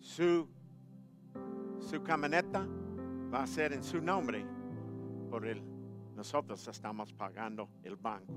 Su, 0.00 0.48
su 1.80 2.02
camioneta 2.02 2.66
va 3.32 3.42
a 3.42 3.46
ser 3.46 3.72
en 3.72 3.82
su 3.82 4.00
nombre 4.00 4.44
por 5.30 5.46
el 5.46 5.62
nosotros 6.20 6.68
estamos 6.68 7.14
pagando 7.14 7.70
el 7.82 7.96
banco. 7.96 8.34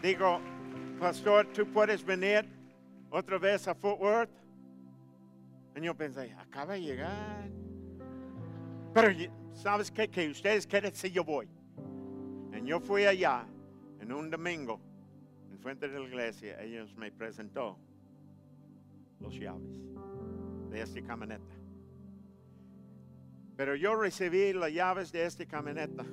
Digo, 0.00 0.40
pastor, 1.00 1.46
tú 1.52 1.66
puedes 1.66 2.04
venir 2.04 2.48
otra 3.10 3.38
vez 3.38 3.66
a 3.66 3.74
Fort 3.74 4.00
Worth. 4.00 4.30
Y 5.74 5.80
yo 5.80 5.96
pensé, 5.96 6.32
acaba 6.38 6.74
de 6.74 6.82
llegar. 6.82 7.50
Pero, 8.94 9.32
¿sabes 9.52 9.90
qué? 9.90 10.08
Que 10.08 10.28
ustedes 10.28 10.64
quieren 10.64 10.94
si 10.94 11.10
yo 11.10 11.24
voy. 11.24 11.48
Y 12.52 12.66
yo 12.66 12.80
fui 12.80 13.04
allá 13.04 13.46
en 14.00 14.12
un 14.12 14.30
domingo, 14.30 14.80
en 15.50 15.58
frente 15.58 15.88
de 15.88 15.98
la 15.98 16.06
iglesia. 16.06 16.60
Ellos 16.62 16.94
me 16.96 17.10
presentó 17.10 17.78
los 19.20 19.34
llaves 19.34 19.80
de 20.70 20.80
esta 20.80 21.02
camioneta. 21.02 21.54
Pero 23.56 23.74
yo 23.76 23.94
recibí 23.94 24.52
las 24.52 24.72
llaves 24.72 25.12
de 25.12 25.24
esta 25.24 25.46
camioneta 25.46 26.04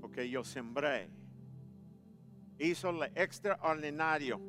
porque 0.00 0.28
yo 0.28 0.44
sembré. 0.44 1.08
Hizo 2.58 2.92
lo 2.92 3.04
extraordinario. 3.04 4.40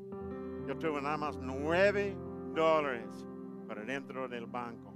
Yo 0.67 0.77
tuve 0.77 1.01
nada 1.01 1.17
más 1.17 1.37
nueve 1.37 2.15
dólares 2.53 3.25
para 3.67 3.83
dentro 3.83 4.27
del 4.27 4.47
banco. 4.47 4.93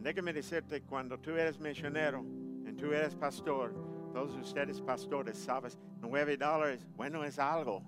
Déjame 0.00 0.32
decirte, 0.32 0.82
cuando 0.82 1.18
tú 1.18 1.30
eres 1.30 1.58
misionero 1.58 2.24
y 2.66 2.72
tú 2.74 2.92
eres 2.92 3.14
pastor, 3.14 3.74
todos 4.18 4.34
ustedes 4.34 4.80
pastores, 4.80 5.38
sabes, 5.38 5.78
nueve 6.00 6.36
dólares, 6.36 6.84
bueno, 6.96 7.22
es 7.22 7.38
algo. 7.38 7.84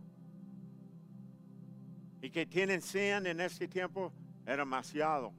Y 2.23 2.31
que 2.31 2.47
tienen 2.47 2.81
100 2.81 3.27
en 3.27 3.41
este 3.41 3.67
tiempo, 3.67 4.13
era 4.47 4.59
demasiado. 4.59 5.33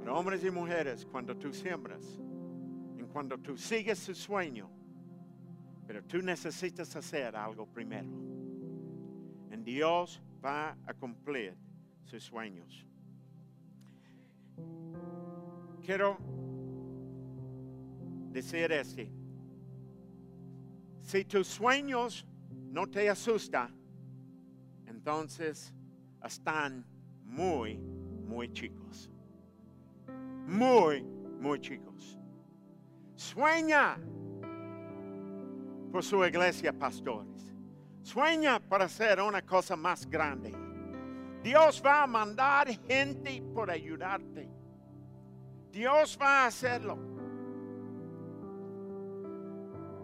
Pero 0.00 0.18
hombres 0.18 0.42
y 0.42 0.50
mujeres, 0.50 1.06
cuando 1.06 1.36
tú 1.36 1.52
siembras, 1.52 2.18
en 2.98 3.06
cuando 3.12 3.38
tú 3.38 3.56
sigues 3.56 4.00
su 4.00 4.16
sueño, 4.16 4.68
pero 5.86 6.02
tú 6.02 6.20
necesitas 6.20 6.96
hacer 6.96 7.36
algo 7.36 7.66
primero. 7.66 8.08
En 9.52 9.62
Dios 9.62 10.20
va 10.44 10.76
a 10.86 10.94
cumplir 10.94 11.54
sus 12.02 12.24
sueños. 12.24 12.84
Quiero 15.84 16.18
decir 18.30 18.72
este. 18.72 19.10
Si 21.00 21.24
tus 21.24 21.46
sueños 21.48 22.26
no 22.50 22.86
te 22.86 23.10
asustan, 23.10 23.74
entonces 24.86 25.74
están 26.24 26.84
muy, 27.24 27.78
muy 27.78 28.52
chicos. 28.52 29.10
Muy, 30.46 31.02
muy 31.02 31.60
chicos. 31.60 32.18
Sueña 33.14 33.98
por 35.90 36.04
su 36.04 36.24
iglesia, 36.24 36.72
pastores. 36.72 37.54
Sueña 38.02 38.60
para 38.60 38.84
hacer 38.84 39.20
una 39.20 39.42
cosa 39.42 39.76
más 39.76 40.08
grande. 40.08 40.54
Dios 41.42 41.82
va 41.84 42.02
a 42.02 42.06
mandar 42.06 42.68
gente 42.86 43.42
por 43.54 43.70
ayudarte. 43.70 44.48
Dios 45.70 46.18
va 46.20 46.44
a 46.44 46.46
hacerlo. 46.46 47.09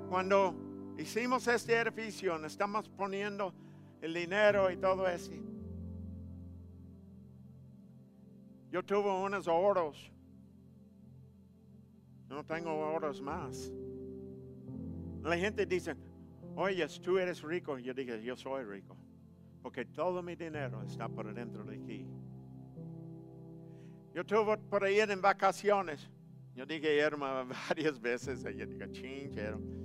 Cuando 0.08 0.54
hicimos 0.98 1.48
este 1.48 1.76
edificio, 1.80 2.44
estamos 2.44 2.88
poniendo 2.88 3.52
el 4.00 4.14
dinero 4.14 4.70
y 4.70 4.76
todo 4.76 5.08
eso. 5.08 5.32
Yo 8.70 8.84
tuve 8.84 9.10
unos 9.10 9.48
oros. 9.48 10.12
No 12.28 12.44
tengo 12.44 12.72
oros 12.72 13.20
más. 13.20 13.72
La 15.22 15.36
gente 15.36 15.66
dice, 15.66 15.96
oye, 16.54 16.86
tú 17.02 17.18
eres 17.18 17.42
rico. 17.42 17.78
Yo 17.78 17.92
dije, 17.92 18.22
yo 18.22 18.36
soy 18.36 18.64
rico. 18.64 18.96
Porque 19.62 19.84
todo 19.84 20.22
mi 20.22 20.36
dinero 20.36 20.82
está 20.82 21.08
por 21.08 21.32
dentro 21.34 21.64
de 21.64 21.76
aquí. 21.76 22.06
Yo 24.14 24.20
estuve 24.22 24.56
por 24.56 24.84
ahí 24.84 25.00
en 25.00 25.20
vacaciones. 25.20 26.08
Yo 26.54 26.64
dije, 26.64 26.98
hermano, 26.98 27.52
varias 27.68 28.00
veces. 28.00 28.42
Yo 28.42 28.66
dije, 28.66 28.90
chinchero. 28.92 29.75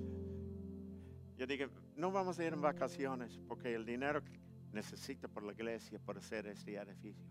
Yo 1.41 1.47
dije, 1.47 1.67
no 1.95 2.11
vamos 2.11 2.37
a 2.37 2.45
ir 2.45 2.53
en 2.53 2.61
vacaciones 2.61 3.39
porque 3.47 3.73
el 3.73 3.83
dinero 3.83 4.23
que 4.23 4.39
necesita 4.73 5.27
por 5.27 5.41
la 5.41 5.53
iglesia 5.53 5.97
para 5.97 6.19
hacer 6.19 6.45
este 6.45 6.75
edificio. 6.75 7.25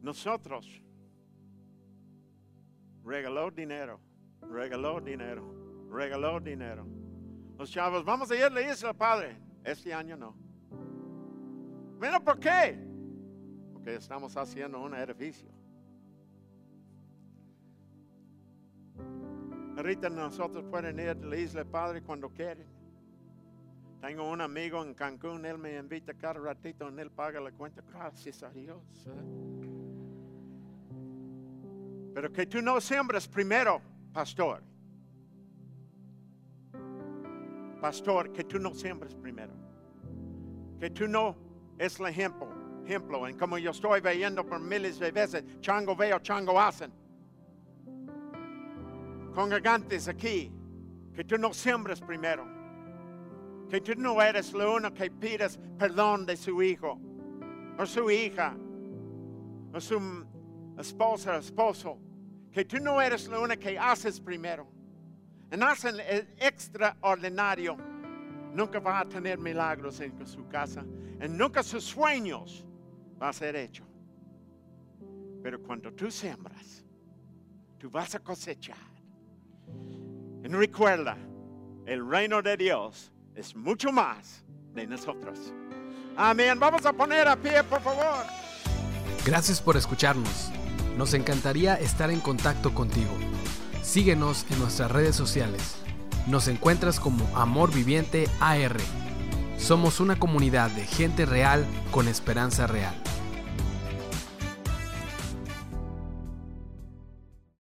Nosotros 0.00 0.82
regaló 3.04 3.50
dinero, 3.50 4.00
regaló 4.40 5.02
dinero, 5.02 5.86
regaló 5.90 6.40
dinero. 6.40 6.86
Los 7.58 7.70
chavos, 7.70 8.02
vamos 8.02 8.30
a 8.30 8.36
ir 8.36 8.44
a 8.44 8.48
la 8.48 8.62
isla, 8.62 8.94
padre. 8.94 9.36
Este 9.62 9.92
año 9.92 10.16
no. 10.16 10.34
Mira, 12.00 12.18
¿por 12.18 12.40
qué? 12.40 12.74
Porque 13.74 13.96
estamos 13.96 14.34
haciendo 14.34 14.80
un 14.80 14.94
edificio. 14.94 15.59
Ahorita 19.76 20.10
nosotros 20.10 20.64
pueden 20.70 20.98
ir 20.98 21.08
a 21.08 21.14
la 21.14 21.36
isla, 21.36 21.64
padre, 21.64 22.02
cuando 22.02 22.28
quieren. 22.28 22.66
Tengo 24.00 24.30
un 24.30 24.40
amigo 24.40 24.82
en 24.82 24.94
Cancún, 24.94 25.44
él 25.44 25.58
me 25.58 25.76
invita 25.76 26.14
cada 26.14 26.34
ratito, 26.34 26.88
él 26.88 27.10
paga 27.10 27.38
la 27.40 27.52
cuenta. 27.52 27.82
Gracias 27.92 28.42
a 28.42 28.50
Dios. 28.50 28.80
¿eh? 29.06 29.50
Pero 32.14 32.32
que 32.32 32.46
tú 32.46 32.62
no 32.62 32.80
siembres 32.80 33.28
primero, 33.28 33.80
pastor. 34.12 34.62
Pastor, 37.80 38.32
que 38.32 38.44
tú 38.44 38.58
no 38.58 38.74
siembres 38.74 39.14
primero. 39.14 39.52
Que 40.78 40.90
tú 40.90 41.06
no 41.06 41.36
es 41.78 42.00
el 42.00 42.06
ejemplo. 42.06 42.48
Ejemplo, 42.84 43.28
en 43.28 43.38
como 43.38 43.58
yo 43.58 43.70
estoy 43.70 44.00
viendo 44.00 44.44
por 44.44 44.60
miles 44.60 44.98
de 44.98 45.12
veces, 45.12 45.44
chango 45.60 45.94
veo, 45.94 46.18
chango 46.20 46.58
hacen. 46.58 46.92
Congregantes 49.34 50.08
aquí, 50.08 50.52
que 51.14 51.24
tú 51.24 51.38
no 51.38 51.52
siembres 51.52 52.00
primero. 52.00 52.46
Que 53.68 53.80
tú 53.80 53.92
no 53.96 54.20
eres 54.20 54.52
lo 54.52 54.74
uno 54.74 54.92
que 54.92 55.10
pides 55.10 55.58
perdón 55.78 56.26
de 56.26 56.36
su 56.36 56.60
hijo, 56.62 56.98
o 57.78 57.86
su 57.86 58.10
hija, 58.10 58.56
o 59.72 59.80
su 59.80 60.26
esposa, 60.78 61.36
esposo, 61.36 61.98
que 62.50 62.64
tú 62.64 62.78
no 62.80 63.00
eres 63.00 63.28
la 63.28 63.38
única 63.38 63.56
que 63.60 63.78
haces 63.78 64.20
primero. 64.20 64.66
En 65.50 65.62
hacer 65.62 65.94
el 66.00 66.28
extraordinario, 66.38 67.76
nunca 68.52 68.80
va 68.80 69.00
a 69.00 69.08
tener 69.08 69.38
milagros 69.38 70.00
en 70.00 70.26
su 70.26 70.46
casa, 70.48 70.84
en 71.20 71.36
nunca 71.36 71.62
sus 71.62 71.84
sueños 71.84 72.66
va 73.20 73.28
a 73.28 73.32
ser 73.32 73.54
hecho. 73.56 73.86
Pero 75.42 75.62
cuando 75.62 75.92
tú 75.92 76.10
siembras, 76.10 76.84
tú 77.78 77.88
vas 77.88 78.14
a 78.14 78.20
cosechar. 78.20 78.89
Y 80.42 80.48
recuerda, 80.48 81.16
el 81.86 82.08
reino 82.08 82.40
de 82.42 82.56
Dios 82.56 83.12
es 83.34 83.54
mucho 83.54 83.92
más 83.92 84.44
de 84.74 84.86
nosotros. 84.86 85.52
Amén. 86.16 86.58
Vamos 86.58 86.84
a 86.86 86.92
poner 86.92 87.28
a 87.28 87.36
pie, 87.36 87.62
por 87.64 87.80
favor. 87.80 88.24
Gracias 89.24 89.60
por 89.60 89.76
escucharnos. 89.76 90.50
Nos 90.96 91.14
encantaría 91.14 91.74
estar 91.74 92.10
en 92.10 92.20
contacto 92.20 92.74
contigo. 92.74 93.12
Síguenos 93.82 94.46
en 94.50 94.58
nuestras 94.58 94.90
redes 94.90 95.16
sociales. 95.16 95.76
Nos 96.26 96.48
encuentras 96.48 97.00
como 97.00 97.26
Amor 97.36 97.72
Viviente 97.72 98.28
AR. 98.40 98.76
Somos 99.58 100.00
una 100.00 100.18
comunidad 100.18 100.70
de 100.70 100.86
gente 100.86 101.26
real 101.26 101.66
con 101.90 102.08
esperanza 102.08 102.66
real. 102.66 102.94